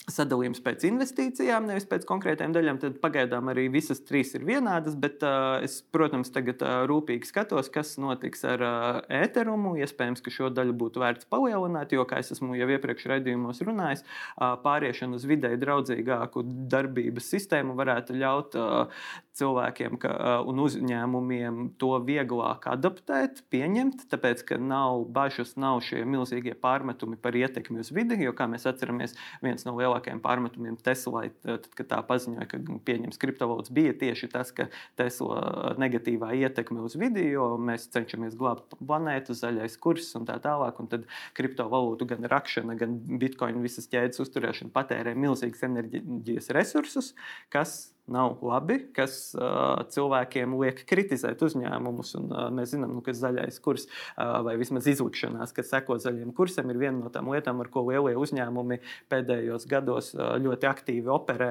sadalījums 0.08 0.62
pēc 0.64 0.86
investīcijām, 0.88 1.68
nevis 1.68 1.88
pēc 1.90 2.06
konkrētām 2.08 2.54
daļām. 2.56 2.80
Tad 2.80 3.00
pagaidām 3.04 3.52
arī 3.52 3.68
visas 3.72 4.00
trīs 4.08 4.32
ir 4.38 4.46
vienādas, 4.48 4.96
bet 5.00 5.24
uh, 5.26 5.60
es, 5.66 5.82
protams, 5.94 6.32
tagad 6.34 6.64
uh, 6.64 6.86
rūpīgi 6.88 7.28
skatos, 7.28 7.68
kas 7.74 7.96
notiks 8.00 8.46
ar 8.48 8.64
uh, 8.64 9.00
ēterumu. 9.12 9.76
Iespējams, 9.84 10.24
ka 10.24 10.32
šo 10.34 10.52
daļu 10.56 10.76
būtu 10.80 11.04
vērts 11.04 11.28
palielināt, 11.32 11.96
jo, 11.96 12.08
kā 12.08 12.22
es 12.24 12.32
esmu 12.38 12.56
jau 12.56 12.70
iepriekš 12.72 13.10
raidījumos 13.12 13.60
runājis, 13.68 14.06
uh, 14.06 14.56
pāriešana 14.64 15.20
uz 15.20 15.28
videi 15.28 15.60
draudzīgāku 15.60 16.46
darbības 16.72 17.28
sistēmu 17.36 17.76
varētu 17.78 18.16
ļaut 18.16 18.56
uh, 18.56 19.04
cilvēkiem 19.38 20.00
ka, 20.02 20.14
uh, 20.16 20.48
un 20.48 20.64
uzņēmumiem 20.64 21.60
to 21.82 21.92
vieglāk 22.08 22.70
adaptēt, 22.72 23.44
pieņemt, 23.52 24.08
tāpēc, 24.08 24.48
ka 24.48 24.62
nav 24.62 25.04
bažas, 25.14 25.58
nav 25.60 25.84
šie 25.86 26.06
milzīgie 26.08 26.56
pārmetumi 26.58 27.20
par 27.20 27.36
ietekmi 27.36 27.84
uz 27.84 27.92
vidi, 27.94 28.18
jo, 28.24 28.32
kā 28.38 28.48
mēs 28.50 28.66
atceramies, 28.72 29.18
viens 29.44 29.68
no 29.68 29.76
lielākajiem 29.76 29.97
lielākajiem 29.98 30.22
pārmetumiem 30.22 30.78
Teslai, 30.84 31.32
tad, 31.44 31.68
kad 31.76 31.88
tā 31.90 32.00
paziņoja, 32.06 32.48
ka 32.48 32.60
pieņems 32.86 33.18
kriptovalūtas, 33.18 33.74
bija 33.74 33.94
tieši 33.98 34.30
tas, 34.32 34.52
ka 34.52 34.70
Tesla 34.96 35.76
negatīvā 35.78 36.34
ietekme 36.38 36.82
uz 36.82 36.96
vidi, 36.96 37.32
jo 37.32 37.58
mēs 37.58 37.90
cenšamies 37.92 38.38
glābt 38.38 38.78
planētu, 38.80 39.34
zaļais 39.34 39.78
kurs 39.78 40.14
un 40.16 40.26
tā 40.28 40.38
tālāk. 40.44 40.80
Un 40.80 40.88
tad 40.88 41.08
kriptovalūtu 41.38 42.08
gan 42.08 42.28
rakšana, 42.30 42.78
gan 42.78 42.98
bitkoina 43.20 43.62
visas 43.62 43.88
ķēdes 43.90 44.22
uzturēšana 44.24 44.74
patērē 44.74 45.16
milzīgas 45.18 45.66
enerģijas 45.68 46.52
resursus, 46.56 47.14
kas 47.50 47.97
nav 48.12 48.38
labi, 48.46 48.80
kas 48.96 49.36
uh, 49.36 49.84
cilvēkiem 49.92 50.56
liek 50.62 50.80
kritizēt 50.88 51.42
uzņēmumus. 51.44 52.14
Un, 52.20 52.30
uh, 52.32 52.48
mēs 52.54 52.72
zinām, 52.74 52.94
nu, 52.96 53.04
ka 53.04 53.14
zaļais 53.16 53.60
kurs 53.64 53.88
uh, 53.90 54.40
vai 54.48 54.56
vismaz 54.60 54.88
izlikšanās, 54.88 55.54
kas 55.56 55.72
seko 55.74 55.98
zaļiem 56.02 56.32
kursam, 56.38 56.72
ir 56.72 56.80
viena 56.80 57.02
no 57.02 57.12
tām 57.14 57.28
lietām, 57.34 57.60
ar 57.64 57.70
ko 57.74 57.84
lielie 57.90 58.16
uzņēmumi 58.20 58.80
pēdējos 59.12 59.68
gados 59.70 60.14
uh, 60.16 60.36
ļoti 60.40 60.70
aktīvi 60.70 61.12
operē. 61.12 61.50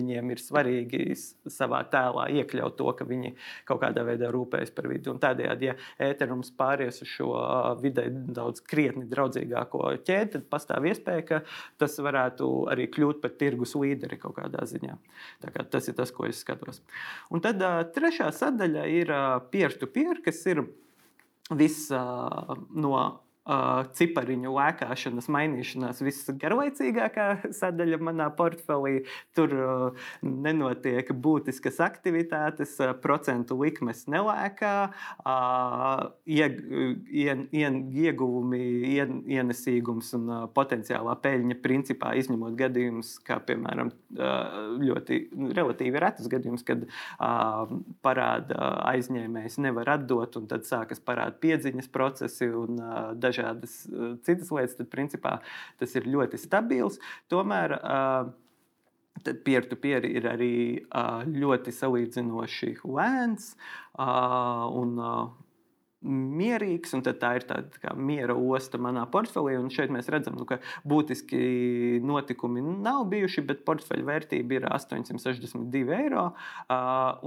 Viņiem 0.00 0.32
ir 0.32 0.40
svarīgi 0.40 1.02
savā 1.50 1.82
tēlā 1.92 2.30
iekļaut 2.40 2.78
to, 2.80 2.88
ka 2.96 3.04
viņi 3.08 3.34
kaut 3.68 3.82
kādā 3.84 4.04
veidā 4.08 4.32
rūpējas 4.32 4.72
par 4.76 4.88
vidi. 4.90 5.12
Un 5.12 5.20
tādējādi, 5.20 5.70
ja 5.70 5.76
ēterums 6.10 6.52
pāries 6.56 7.02
uz 7.04 7.12
šo 7.12 7.34
uh, 7.34 7.74
vidē 7.80 8.08
daudz 8.08 8.64
krietni 8.64 9.04
draudzīgāko 9.10 9.84
ķēdi, 10.08 10.32
tad 10.38 10.48
pastāv 10.52 10.88
iespēja, 10.88 11.26
ka 11.28 11.42
tas 11.80 12.00
varētu 12.00 12.50
arī 12.72 12.88
kļūt 12.92 13.20
par 13.20 13.36
tirgus 13.40 13.76
līderi 13.76 14.16
kaut 14.20 14.38
kādā 14.40 14.64
ziņā. 14.68 14.96
Tā 15.44 15.52
kā 15.52 15.64
tas 15.68 15.89
ir 15.90 15.98
tas, 15.98 16.12
ko 16.14 16.28
es 16.28 16.42
skatos. 16.44 16.80
Un 17.30 17.42
tad 17.44 17.62
trešā 17.94 18.30
sadaļa 18.34 18.86
ir 18.90 19.12
peer-to-peer, 19.52 20.20
-peer, 20.20 20.24
kas 20.24 20.44
ir 20.46 20.64
viss 21.50 21.90
no 21.90 22.94
uh, 23.48 23.84
cipariņu 23.96 24.52
lēkāšanas, 24.54 25.28
mainīšanās 25.32 26.02
visgarlaicīgākā 26.04 27.26
sadaļa 27.56 28.00
manā 28.02 28.28
portfelī. 28.36 29.04
Tur 29.36 29.54
uh, 29.56 30.08
nenotiek 30.24 31.12
būtiskas 31.12 31.80
aktivitātes, 31.84 32.76
uh, 32.82 32.92
procentu 33.00 33.58
likmes 33.60 34.06
nelēkā, 34.10 34.74
ieg, 36.30 36.58
ien, 37.10 37.44
ien, 37.56 37.78
ieguvumi, 38.04 38.60
ien, 38.94 39.20
ienesīgums 39.30 40.12
un 40.18 40.28
potenciālā 40.54 41.16
peļņa 41.22 41.56
principā 41.62 42.12
izņemot 42.20 42.56
gadījumus, 42.58 43.12
kā 43.26 43.38
piemēram 43.46 43.92
ļoti 44.80 45.18
relatīvi 45.56 46.02
retus 46.02 46.28
gadījumus, 46.30 46.64
kad 46.66 46.86
parāda 48.04 48.70
aizņēmējs 48.90 49.58
nevar 49.64 49.94
atdot 49.96 50.38
un 50.40 50.48
tad 50.50 50.66
sākas 50.68 51.02
parāda 51.04 51.36
piedziņas 51.42 51.90
procesi 51.92 52.50
un 52.50 52.80
dažādas 53.30 53.80
uh, 53.88 54.14
citas 54.26 54.52
lietas, 54.52 54.76
tad 54.78 54.90
principā 54.92 55.38
tas 55.80 55.96
ir 55.96 56.10
ļoti 56.10 56.40
stabils. 56.40 57.00
Tomēr 57.32 57.78
uh, 57.80 58.30
Peer-to-peer 59.20 60.00
-peer 60.00 60.16
ir 60.16 60.26
arī 60.30 60.54
uh, 60.80 61.26
ļoti 61.26 61.74
salīdzinoši 61.76 62.76
lēns 62.88 63.50
un 64.00 64.94
mierīgs, 66.00 66.94
un 66.96 67.02
tā 67.04 67.34
ir 67.36 67.44
tāda 67.48 67.80
tā 67.82 67.92
miera 67.96 68.34
osta 68.34 68.80
manā 68.80 69.04
portfelī. 69.10 69.56
Un 69.60 69.68
šeit 69.72 69.92
mēs 69.92 70.08
redzam, 70.12 70.38
nu, 70.40 70.46
ka 70.48 70.60
būtiski 70.88 72.00
notikumi 72.06 72.62
nav 72.62 73.04
bijuši, 73.12 73.44
bet 73.48 73.64
portfeļa 73.68 74.06
vērtība 74.08 74.56
ir 74.56 74.68
862 74.70 75.96
eiro, 75.98 76.30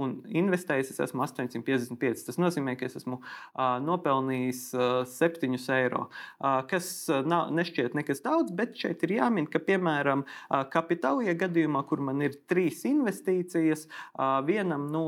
un 0.00 0.16
investējis 0.26 0.94
es 0.94 1.02
esmu 1.06 1.22
855. 1.26 2.24
Tas 2.26 2.40
nozīmē, 2.40 2.74
ka 2.78 2.88
es 2.88 2.98
esmu 2.98 3.20
nopelnījis 3.84 4.64
uh, 4.76 5.04
7 5.08 5.54
eiro, 5.76 6.08
kas 6.70 6.90
nav, 7.26 7.52
nešķiet 7.54 7.94
nekas 7.98 8.24
daudz, 8.24 8.52
bet 8.56 8.74
šeit 8.80 9.04
ir 9.06 9.16
jāmin, 9.18 9.48
ka 9.50 9.62
piemēram 9.62 10.24
kapitālajā 10.74 11.36
gadījumā, 11.44 11.84
kur 11.88 12.02
man 12.04 12.22
ir 12.24 12.36
trīs 12.50 12.82
investīcijas, 12.88 13.86
vienam 14.48 14.88
no 14.92 15.06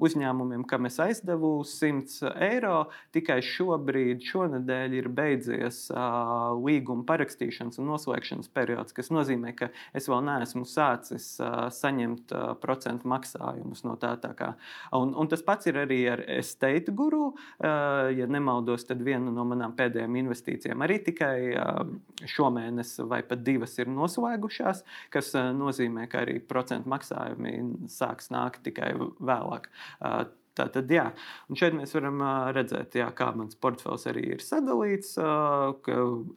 uzņēmumiem, 0.00 0.64
kam 0.70 0.86
es 0.88 1.00
aizdevu 1.02 1.58
100 1.66 2.34
eiro, 2.50 2.84
Tikai 3.14 3.40
šobrīd, 3.42 4.22
šonadēļ, 4.22 4.96
ir 5.00 5.08
beidzies 5.14 5.82
uh, 5.90 6.52
līguma 6.60 7.02
parakstīšanas 7.08 7.80
un 7.82 7.88
noslēgšanas 7.90 8.50
periods, 8.54 8.94
kas 8.94 9.10
nozīmē, 9.10 9.54
ka 9.58 9.70
es 9.96 10.06
vēl 10.10 10.22
neesmu 10.28 10.62
sācis 10.68 11.32
uh, 11.42 11.66
saņemt 11.74 12.34
uh, 12.36 12.52
procentu 12.62 13.10
maksājumus 13.10 13.82
no 13.86 13.96
tā. 14.00 14.14
tā 14.20 14.30
kā. 14.38 14.52
un, 14.96 15.14
un 15.18 15.30
tas 15.30 15.42
pats 15.46 15.66
ir 15.70 15.80
arī 15.82 16.00
ar 16.12 16.22
estate 16.38 16.94
guru. 16.94 17.32
Uh, 17.58 18.10
ja 18.14 18.26
nemaldos, 18.30 18.86
tad 18.88 19.02
viena 19.06 19.32
no 19.34 19.44
manām 19.48 19.74
pēdējām 19.78 20.18
investīcijām 20.22 20.86
arī 20.86 21.00
tikai 21.06 21.36
uh, 21.54 21.82
šomēnes 22.30 22.96
vai 23.10 23.22
pat 23.26 23.42
divas 23.46 23.76
ir 23.78 23.90
noslēgušās, 23.90 24.84
kas 25.14 25.32
uh, 25.34 25.50
nozīmē, 25.56 26.06
ka 26.10 26.24
arī 26.24 26.38
procentu 26.40 26.90
maksājumi 26.92 27.88
sāks 27.90 28.30
nākt 28.34 28.62
tikai 28.68 28.92
vēlāk. 29.18 29.70
Uh, 29.98 30.28
Tā 30.58 30.64
tad, 30.74 30.90
jā, 30.90 31.04
un 31.46 31.56
šeit 31.58 31.76
mēs 31.78 31.92
varam 31.94 32.18
redzēt, 32.50 32.96
jā, 32.98 33.06
kā 33.14 33.28
mans 33.38 33.54
portfels 33.62 34.02
arī 34.10 34.24
ir 34.34 34.40
sadalīts. 34.42 35.12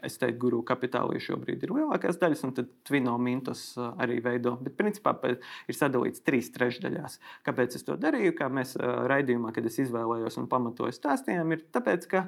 Es 0.05 0.19
teiktu, 0.21 0.37
guru 0.43 0.59
kapitālī 0.69 1.17
šobrīd 1.23 1.65
ir 1.65 1.73
lielākās 1.73 2.19
daļas, 2.21 2.43
un 2.45 2.53
tad 2.59 2.69
Twino 2.85 3.15
mintus 3.17 3.63
arī 3.79 4.19
veido. 4.21 4.53
Bet, 4.61 4.75
principā, 4.77 5.15
ir 5.25 5.77
sadalīts 5.77 6.21
trīs 6.27 6.51
trešdaļās. 6.53 7.17
Kāpēc 7.47 7.79
es 7.79 7.87
to 7.87 7.97
darīju? 7.97 8.35
Kā 8.37 8.51
mēs 8.53 8.75
raidījumā, 8.77 9.49
kad 9.55 9.65
es 9.65 9.79
izvēlējos 9.81 10.37
un 10.43 10.47
pamatoju 10.51 10.93
stāstījām, 10.93 11.55
ir 11.57 11.65
tāpēc, 11.73 12.05
ka 12.13 12.23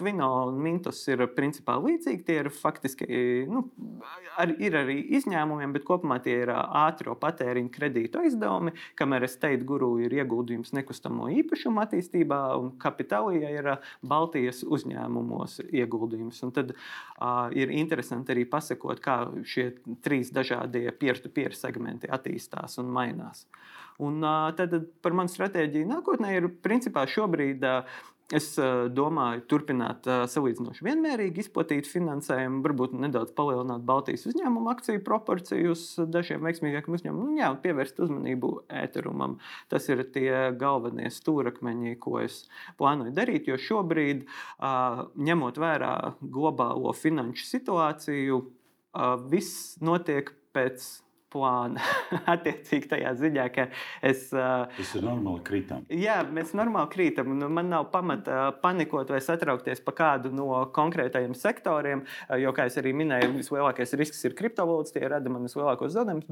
Twino 0.00 0.32
un 0.48 0.58
mintus 0.66 1.04
ir 1.06 1.22
principā 1.38 1.78
līdzīgi. 1.78 2.26
Tie 2.26 2.40
ir 2.42 2.50
faktiski, 2.50 3.06
nu, 3.46 3.68
ar, 4.42 4.56
ir 4.58 4.80
arī 4.82 4.98
izņēmumiem, 5.20 5.78
bet 5.78 5.86
kopumā 5.86 6.18
tie 6.26 6.40
ir 6.42 6.50
ātro 6.58 7.14
patēriņu 7.22 7.70
kredītu 7.78 8.26
aizdevumi, 8.26 8.74
kamēr 8.98 9.30
es 9.30 9.38
teiktu, 9.38 9.70
guru 9.70 9.94
ir 10.02 10.18
ieguldījums 10.18 10.74
nekustamā 10.74 11.11
nekustamo 11.12 11.28
īpašumu 11.30 11.80
attīstībā, 11.82 12.56
un 12.58 12.72
kapitālija 12.78 13.50
ir 13.50 13.68
Baltijas 14.02 14.62
uzņēmumos 14.64 15.60
ieguldījums. 15.72 16.42
Un 16.44 16.52
tad 16.52 16.72
uh, 16.72 17.50
ir 17.52 17.70
interesanti 17.70 18.32
arī 18.32 18.44
pasakot, 18.48 19.00
kā 19.00 19.30
šie 19.44 19.72
trīs 20.02 20.32
dažādie 20.32 20.90
peer-to-peer 20.92 21.54
segmenti 21.54 22.08
attīstās 22.08 22.78
un 22.78 22.90
mainās. 22.90 23.46
Un, 24.00 24.22
uh, 24.24 24.50
tad 24.56 24.72
par 25.02 25.12
manu 25.12 25.28
stratēģiju 25.28 25.86
nākotnē 25.86 26.36
ir 26.36 26.48
principā 26.62 27.06
šobrīd. 27.06 27.62
Uh, 27.62 27.84
Es 28.32 28.46
uh, 28.56 28.86
domāju, 28.88 29.42
turpināt 29.50 30.06
uh, 30.08 30.22
salīdzinoši 30.30 30.86
vienmērīgi 30.86 31.42
izplatīt 31.44 31.88
finansējumu, 31.90 32.62
varbūt 32.64 32.94
nedaudz 32.96 33.34
palielināt 33.36 33.84
Baltijas 33.88 34.24
uzņēmumu 34.30 34.72
akciju 34.72 35.02
proporciju 35.04 35.74
uz 35.74 35.84
dažiem 36.08 36.40
veiksmīgākiem 36.46 36.96
uzņēmumiem, 36.96 37.36
jā, 37.42 37.50
un 37.52 37.60
pievērst 37.64 38.00
uzmanību 38.06 38.54
ēterumam. 38.82 39.36
Tas 39.72 39.90
ir 39.92 40.00
tie 40.14 40.32
galvenie 40.56 41.12
stūrakmeņi, 41.12 41.98
ko 42.00 42.22
es 42.22 42.46
plānoju 42.80 43.12
darīt. 43.16 43.52
Jo 43.52 43.60
šobrīd, 43.60 44.24
uh, 44.24 45.04
ņemot 45.28 45.60
vērā 45.60 45.94
globālo 46.22 46.96
finanšu 46.96 47.48
situāciju, 47.52 48.42
viss 49.32 49.78
notiek 49.80 50.32
pēc 50.52 50.84
plāna. 51.32 51.82
Attiecīgi 52.34 52.90
tajā 52.92 53.14
ziņā, 53.18 53.46
ka 53.54 53.68
es. 54.04 54.28
Tas 54.32 54.92
ir 54.98 55.06
normāli 55.06 55.42
krītam. 55.46 55.86
Jā, 55.92 56.20
mēs 56.28 56.54
normāli 56.58 56.92
krītam. 56.92 57.32
Nu, 57.38 57.50
man 57.52 57.72
nav 57.72 57.88
pamata 57.94 58.50
panikot 58.62 59.10
vai 59.12 59.22
satraukties 59.24 59.82
par 59.84 59.98
kādu 59.98 60.32
no 60.34 60.50
konkrētajiem 60.74 61.34
sektoriem, 61.38 62.04
jo, 62.42 62.54
kā 62.56 62.68
jau 62.70 62.84
minēju, 63.02 63.34
vislielākais 63.38 63.96
risks 64.00 64.22
ir 64.28 64.36
kriptovalūtas, 64.38 64.94
tie 64.94 65.06
rada 65.08 65.32
man 65.32 65.48
vislielākos 65.48 65.96
zaudējumus. 65.96 66.30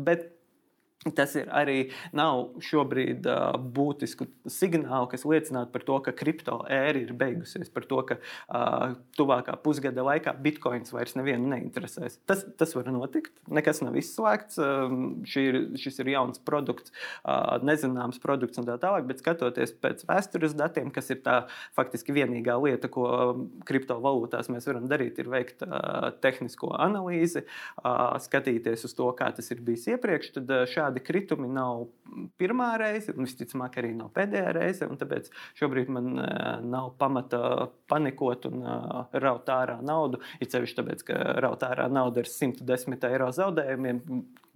Tas 1.01 1.33
ir 1.33 1.47
arī 1.49 1.79
nav 2.13 2.59
šobrīd 2.61 3.25
uh, 3.25 3.55
būtisku 3.57 4.27
signālu, 4.53 5.07
kas 5.09 5.23
liecinātu 5.25 5.73
par 5.73 5.85
to, 5.89 5.95
ka 6.05 6.13
kripto 6.13 6.59
ēra 6.69 7.01
ir 7.01 7.15
beigusies, 7.17 7.71
par 7.73 7.87
to, 7.89 8.03
ka 8.05 8.19
uh, 8.21 8.99
tuvākā 9.17 9.55
pusgada 9.65 10.05
laikā 10.05 10.35
bitkoins 10.45 10.93
vairs 10.93 11.17
nevienu 11.17 11.49
neinteresēs. 11.55 12.19
Tas, 12.29 12.43
tas 12.61 12.77
var 12.77 12.91
notikt, 12.93 13.33
nekas 13.49 13.81
nav 13.81 13.97
izslēgts. 13.97 14.61
Um, 14.61 15.07
ir, 15.41 15.59
šis 15.81 16.03
ir 16.05 16.11
jauns 16.13 16.43
produkts, 16.45 16.93
uh, 17.25 17.57
nezināms 17.65 18.21
produkts 18.21 18.61
un 18.61 18.69
tā 18.69 18.77
tālāk, 18.85 19.09
bet 19.09 19.25
skatoties 19.25 19.73
pēc 19.81 20.05
vēstures 20.05 20.59
datiem, 20.59 20.93
kas 20.93 21.09
ir 21.17 21.23
tā 21.25 21.39
faktiski 21.81 22.13
vienīgā 22.19 22.59
lieta, 22.61 22.93
ko 22.93 23.09
kriptovalūtās 23.65 24.53
mēs 24.53 24.69
varam 24.69 24.85
darīt, 24.93 25.17
ir 25.17 25.33
veikt 25.33 25.65
uh, 25.65 26.13
tehnisko 26.21 26.75
analīzi, 26.77 27.47
uh, 27.81 28.21
skatīties 28.21 28.85
uz 28.85 28.99
to, 29.01 29.09
kā 29.17 29.33
tas 29.33 29.49
ir 29.49 29.65
bijis 29.65 29.89
iepriekš. 29.97 30.37
Tad, 30.37 30.57
uh, 30.61 30.69
šādi 30.91 31.03
kritumi 31.05 31.49
nav 31.49 31.87
pirmā 32.39 32.75
reize, 32.81 33.15
un 33.15 33.25
visticamāk 33.25 33.79
arī 33.79 33.93
nav 33.95 34.11
pēdējā 34.15 34.53
reize. 34.57 34.89
Tāpēc 35.01 35.31
šobrīd 35.59 35.89
man 35.89 36.19
uh, 36.19 36.61
nav 36.63 36.95
pamata 36.99 37.71
panikot 37.89 38.47
un 38.51 38.65
uh, 38.65 39.07
raut 39.13 39.47
ārā 39.49 39.81
naudu. 39.83 40.21
Ir 40.41 40.51
sevišķi 40.51 40.81
tāpēc, 40.81 41.05
ka 41.07 41.19
raut 41.41 41.63
ārā 41.63 41.89
naudu 41.91 42.25
ar 42.25 42.31
110 42.31 43.11
eiro 43.11 43.31
zaudējumiem. 43.31 44.03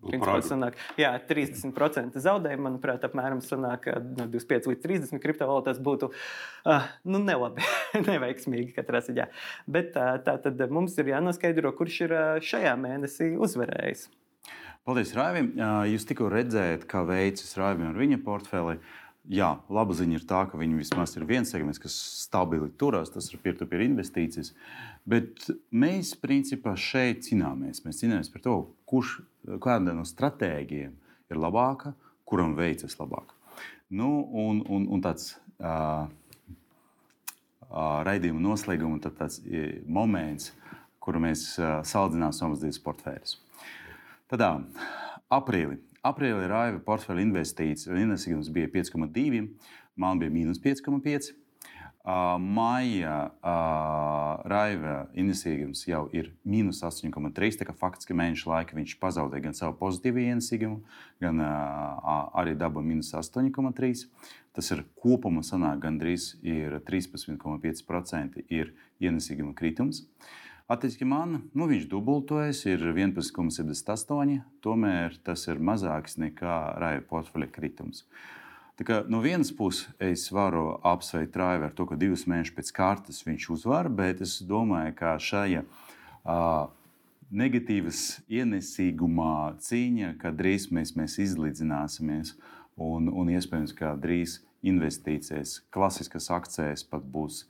Principā, 0.04 0.34
sanāk, 0.44 0.74
jā, 1.00 1.14
30% 1.30 2.18
zaudējumu, 2.20 2.66
manuprāt, 2.66 3.06
apmēram 3.06 3.38
sanāk, 3.40 3.86
no 4.18 4.26
25 4.28 4.68
līdz 4.68 4.82
30 4.84 5.22
kriptovalūtās 5.22 5.80
būtu 5.80 6.10
uh, 6.10 6.90
nu, 7.08 7.22
nelabi, 7.24 7.64
neveiksmīgi 8.10 8.74
katrā 8.76 9.00
ziņā. 9.06 9.30
Bet 9.64 9.96
uh, 9.96 10.18
tā 10.26 10.36
tad 10.44 10.60
mums 10.68 10.98
ir 11.00 11.08
jānoskaidro, 11.14 11.72
kurš 11.78 12.02
ir 12.04 12.14
šajā 12.50 12.76
mēnesī 12.82 13.30
uzvarējis. 13.40 14.04
Paldies, 14.84 15.14
Raivim. 15.16 15.46
Jūs 15.88 16.04
tikko 16.04 16.26
redzējāt, 16.28 16.82
kā 16.84 17.00
veicas 17.08 17.54
Raivim 17.56 17.86
ar 17.88 17.96
viņa 17.96 18.18
portfeli. 18.20 18.74
Jā, 19.32 19.54
laba 19.72 19.94
ziņa 19.96 20.18
ir 20.18 20.24
tā, 20.28 20.42
ka 20.50 20.58
viņi 20.60 20.76
vismaz 20.76 21.14
ir 21.16 21.24
viens 21.24 21.48
segments, 21.48 21.80
kas 21.80 21.94
stabili 22.26 22.68
turās, 22.76 23.08
tas 23.14 23.30
ir 23.30 23.40
peer-to-peer 23.40 23.80
-peer 23.80 23.86
investīcijas. 23.88 24.52
Bet 25.08 25.46
mēs 25.72 26.12
principā 26.20 26.74
šeit 26.76 27.24
cīnāmies. 27.24 27.80
Mēs 27.86 28.02
cīnāmies 28.02 28.28
par 28.32 28.42
to, 28.44 28.56
kurš 28.84 29.22
kāda 29.64 29.94
no 29.96 30.04
stratēģiem 30.04 30.92
ir 31.30 31.40
labāka, 31.40 31.94
kuram 32.28 32.52
veicas 32.54 32.98
labāk. 33.00 33.32
Nu, 33.88 34.28
un, 34.32 34.60
un, 34.68 34.84
un 34.92 35.00
tāds 35.00 35.38
uh, 35.60 36.04
uh, 37.70 38.04
raidījuma 38.04 38.40
noslēguma 38.50 39.00
tā 39.00 39.08
tāds, 39.16 39.40
uh, 39.40 39.80
moments, 39.88 40.52
kuru 41.00 41.24
mēs 41.24 41.56
uh, 41.56 41.80
salīdzinām 41.80 42.36
savus 42.36 42.60
divus 42.60 42.84
portfēļus. 42.84 43.43
Tad 44.32 44.40
aprīlī. 45.32 45.78
Aprīlī 46.04 46.48
Raiva 46.48 46.80
portfeļa 46.84 47.22
investīcijas 47.24 48.50
bija 48.52 48.68
5,2, 48.72 49.40
man 50.00 50.20
bija 50.20 50.32
mīnus 50.32 50.60
5,5. 50.64 51.32
Uh, 52.04 52.34
Maija 52.36 53.30
uh, 53.32 54.42
Raiva 54.48 55.06
ienesīgums 55.16 55.86
jau 55.88 56.02
ir 56.12 56.28
mīnus 56.44 56.82
8,3. 56.84 57.56
Tā 57.60 57.68
kā 57.68 57.74
faktiski 57.80 58.16
mēneša 58.16 58.50
laika 58.50 58.76
viņš 58.76 58.96
pazaudēja 59.00 59.46
gan 59.46 59.56
savu 59.56 59.76
pozitīvu 59.80 60.26
ienesīgumu, 60.26 60.82
gan 61.24 61.40
uh, 61.40 61.48
arī 62.40 62.52
dabūja 62.60 62.90
mīnus 62.90 63.12
8,3. 63.16 64.04
Tas 64.56 64.66
ir 64.72 64.84
kopumā 65.00 65.42
sanāk 65.44 65.80
gandrīz 65.84 66.34
13,5% 66.44 68.44
ir 68.52 68.74
ienesīguma 69.00 69.56
kritums. 69.56 70.04
Uh, 70.04 70.43
Attiecīgi 70.64 71.04
man, 71.04 71.42
nu, 71.52 71.66
viņš 71.68 71.90
dubultojas, 71.92 72.62
ir 72.64 72.80
11,78. 72.88 74.38
Tomēr 74.64 75.18
tas 75.26 75.42
ir 75.52 75.58
mazāks 75.60 76.16
nekā 76.16 76.54
raiva 76.80 77.02
portfeļa 77.10 77.50
kritums. 77.52 78.06
Tā 78.80 78.86
kā 78.88 78.96
no 79.12 79.20
vienas 79.20 79.52
puses 79.54 79.90
es 80.02 80.24
varu 80.32 80.78
apsveikt 80.82 81.36
Raivu 81.36 81.68
ar 81.68 81.74
to, 81.76 81.84
ka 81.86 81.98
divus 82.00 82.24
mēnešus 82.26 82.56
pēc 82.56 82.72
kārtas 82.74 83.20
viņš 83.26 83.50
uzvar, 83.54 83.90
bet 83.92 84.24
es 84.24 84.38
domāju, 84.48 84.94
ka 84.98 85.12
šajā 85.20 85.60
uh, 85.62 86.72
negatīvas 87.28 88.00
ienesīgumā 88.32 89.60
cīņa, 89.62 90.14
ka 90.18 90.32
drīz 90.34 90.70
mēs, 90.74 90.94
mēs 90.96 91.18
izlīdzināsimies 91.26 92.32
un, 92.80 93.12
un 93.12 93.30
iespējams, 93.36 93.76
ka 93.78 93.92
drīz 94.00 94.40
investīcijas 94.64 95.60
klasiskas 95.70 96.32
akcijas 96.34 96.88
pat 96.88 97.04
būs 97.04 97.44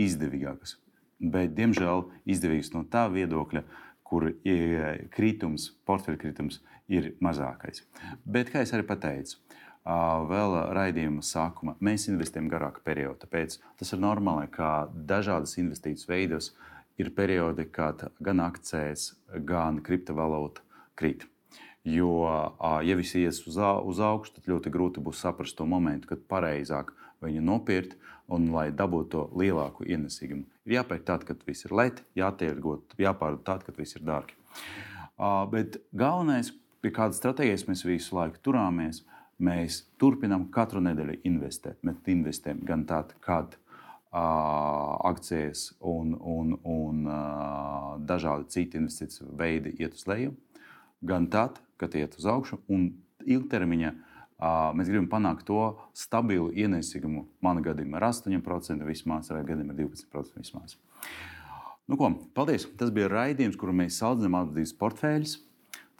izdevīgākas 0.00 0.78
bet, 1.18 1.54
diemžēl, 1.56 2.06
izdevīgs 2.26 2.72
no 2.74 2.84
tā 2.90 3.06
viedokļa, 3.12 3.64
kur 4.04 4.28
kritums, 5.14 5.70
portfeļu 5.88 6.20
kritums 6.20 6.60
ir 6.92 7.14
mazākais. 7.24 7.82
Bet, 8.24 8.52
kā 8.52 8.62
jau 8.64 8.84
teicu, 9.00 9.38
vēl 9.84 10.54
raidījuma 10.76 11.24
sākuma 11.24 11.76
mēs 11.80 12.08
investējam 12.08 12.48
garāku 12.52 12.80
periodu. 12.84 13.24
Tāpēc 13.24 13.58
tas 13.80 13.92
ir 13.92 14.00
normāli, 14.00 14.48
ka 14.52 14.88
dažādas 14.94 15.58
investīcijas 15.60 16.08
veidos 16.08 16.50
ir 17.00 17.10
periodi, 17.14 17.66
kad 17.66 18.06
gan 18.20 18.40
akcijas, 18.40 19.14
gan 19.44 19.82
kriptovalūta 19.84 20.62
krīt. 20.96 21.26
Jo, 21.84 22.54
ja 22.80 22.96
viss 22.96 23.16
ies 23.18 23.42
uz, 23.44 23.58
uz 23.58 24.00
augšu, 24.00 24.38
tad 24.38 24.48
ļoti 24.48 24.72
grūti 24.72 25.04
būs 25.04 25.20
saprast 25.20 25.58
to 25.58 25.66
momentu, 25.68 26.14
kad 26.14 26.22
pareizāk 26.30 26.94
viņu 27.20 27.42
nopirkt 27.44 27.98
un 28.32 28.48
lai 28.54 28.70
dabūtu 28.72 29.10
to 29.12 29.24
lielāku 29.36 29.84
ienesīgumu. 29.84 30.46
Jāpērk 30.64 31.04
tad, 31.04 31.24
kad 31.28 31.42
viss 31.44 31.66
ir 31.66 31.74
lēti, 31.76 32.04
jātirgot, 32.16 32.94
jāpārdod 33.00 33.42
tad, 33.44 33.64
kad 33.66 33.76
viss 33.76 33.98
ir 33.98 34.04
dārgi. 34.06 34.36
Uh, 35.14 35.44
bet 35.50 35.76
galvenais, 35.92 36.54
pie 36.80 36.92
kādas 36.94 37.20
stratēģijas 37.20 37.66
mēs 37.68 37.84
visu 37.84 38.16
laiku 38.16 38.40
turāmies, 38.44 39.02
mēs 39.44 39.82
turpinām 40.00 40.46
katru 40.54 40.80
nedēļu 40.84 41.18
investēt. 41.28 41.82
Mēs 41.84 42.00
investējam 42.08 42.62
gan 42.64 42.86
tad, 42.88 43.12
kad 43.24 43.58
uh, 43.58 44.96
akcijas 45.10 45.68
un, 45.80 46.16
un, 46.16 46.56
un 46.64 47.04
uh, 47.12 47.92
dažādi 48.00 48.48
citi 48.56 48.80
investīciju 48.80 49.36
veidi 49.36 49.76
iet 49.84 49.98
uz 49.98 50.08
leju, 50.08 50.32
gan 51.04 51.28
tad, 51.28 51.60
kad 51.76 51.92
iet 51.98 52.16
uz 52.16 52.30
augšu 52.30 52.62
un 52.72 52.88
ilgtermiņā 53.20 53.92
uh, 53.92 54.13
Mēs 54.76 54.90
gribam 54.90 55.06
panākt 55.10 55.46
to 55.48 55.60
stabilu 55.96 56.50
ienesīgumu. 56.52 57.24
Manā 57.44 57.62
gadījumā 57.64 58.00
ar 58.00 58.10
8%, 58.10 58.84
vismaz 58.88 59.30
ar 59.32 59.44
gadījumā 59.46 59.72
ar 59.72 59.80
12%. 59.80 60.42
Vismaz. 60.42 60.76
Nu, 61.88 61.98
ko, 62.00 62.10
paldies! 62.36 62.66
Tas 62.80 62.92
bija 62.94 63.10
raidījums, 63.12 63.58
kuru 63.60 63.74
mēs 63.76 64.00
salīdzinām 64.00 64.40
atbildības 64.40 64.74
portfeļus. 64.80 65.36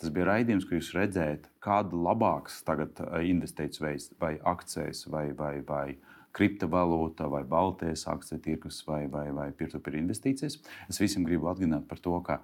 Tas 0.00 0.10
bija 0.12 0.26
raidījums, 0.28 0.66
kur 0.66 0.78
jūs 0.78 0.90
redzējāt, 0.96 1.46
kāda 1.64 1.98
labāks 2.06 2.58
tagad 2.66 2.98
investīcijas 3.22 3.82
veids, 3.84 4.10
vai 4.20 4.34
akcijas, 4.52 5.04
vai, 5.12 5.28
vai, 5.38 5.54
vai 5.64 5.86
kriptovalūta, 6.34 7.28
vai 7.30 7.44
baltais 7.46 8.02
akciju 8.10 8.42
tirgus, 8.42 8.80
vai, 8.88 9.04
vai, 9.10 9.28
vai 9.36 9.48
peer-to-peer 9.54 10.00
investīcijas. 10.00 10.58
Es 10.90 10.98
visiem 11.00 11.26
gribu 11.28 11.48
atgādināt 11.52 11.86
par 11.90 12.02
to, 12.02 12.16
ka 12.26 12.40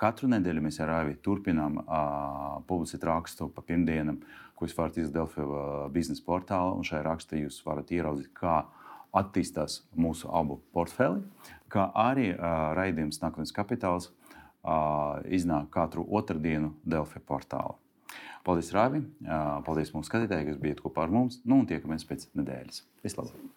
katru 0.00 0.28
nedēļu 0.32 0.64
mēs 0.64 0.80
ar 0.82 0.90
Rāvi 0.90 1.16
turpinām 1.22 1.78
uh, 1.82 2.58
publicēt 2.66 3.04
rakstu 3.06 3.48
pa 3.54 3.64
pirmdienam. 3.66 4.20
Ko 4.56 4.66
jūs 4.66 4.76
varat 4.76 4.96
izdarīt 4.98 5.14
Delfija 5.14 5.86
biznesa 5.92 6.24
portālā. 6.26 6.74
Šajā 6.88 7.02
rakstā 7.06 7.40
jūs 7.40 7.60
varat 7.66 7.92
ieraudzīt, 7.92 8.32
kā 8.36 8.62
attīstās 9.16 9.82
mūsu 9.96 10.30
abu 10.34 10.58
portfeli, 10.76 11.22
kā 11.72 11.88
arī 11.96 12.30
uh, 12.34 12.72
raidījums 12.76 13.20
Nākotnes 13.22 13.54
kapitāls 13.56 14.10
uh, 14.10 15.22
iznāk 15.32 15.70
katru 15.74 16.06
otrdienu 16.18 16.74
Delfija 16.84 17.24
portālā. 17.28 17.76
Paldies, 18.46 18.70
Rāvi! 18.74 19.02
Uh, 19.26 19.58
paldies 19.66 19.90
mūsu 19.94 20.10
skatītājiem, 20.10 20.52
kas 20.52 20.62
bijāt 20.62 20.82
kopā 20.84 21.06
ar 21.06 21.14
mums. 21.14 21.40
Nu, 21.44 21.62
un 21.62 21.70
tiekamies 21.70 22.06
pēc 22.06 22.28
nedēļas. 22.38 22.84
Vislabāk! 23.06 23.55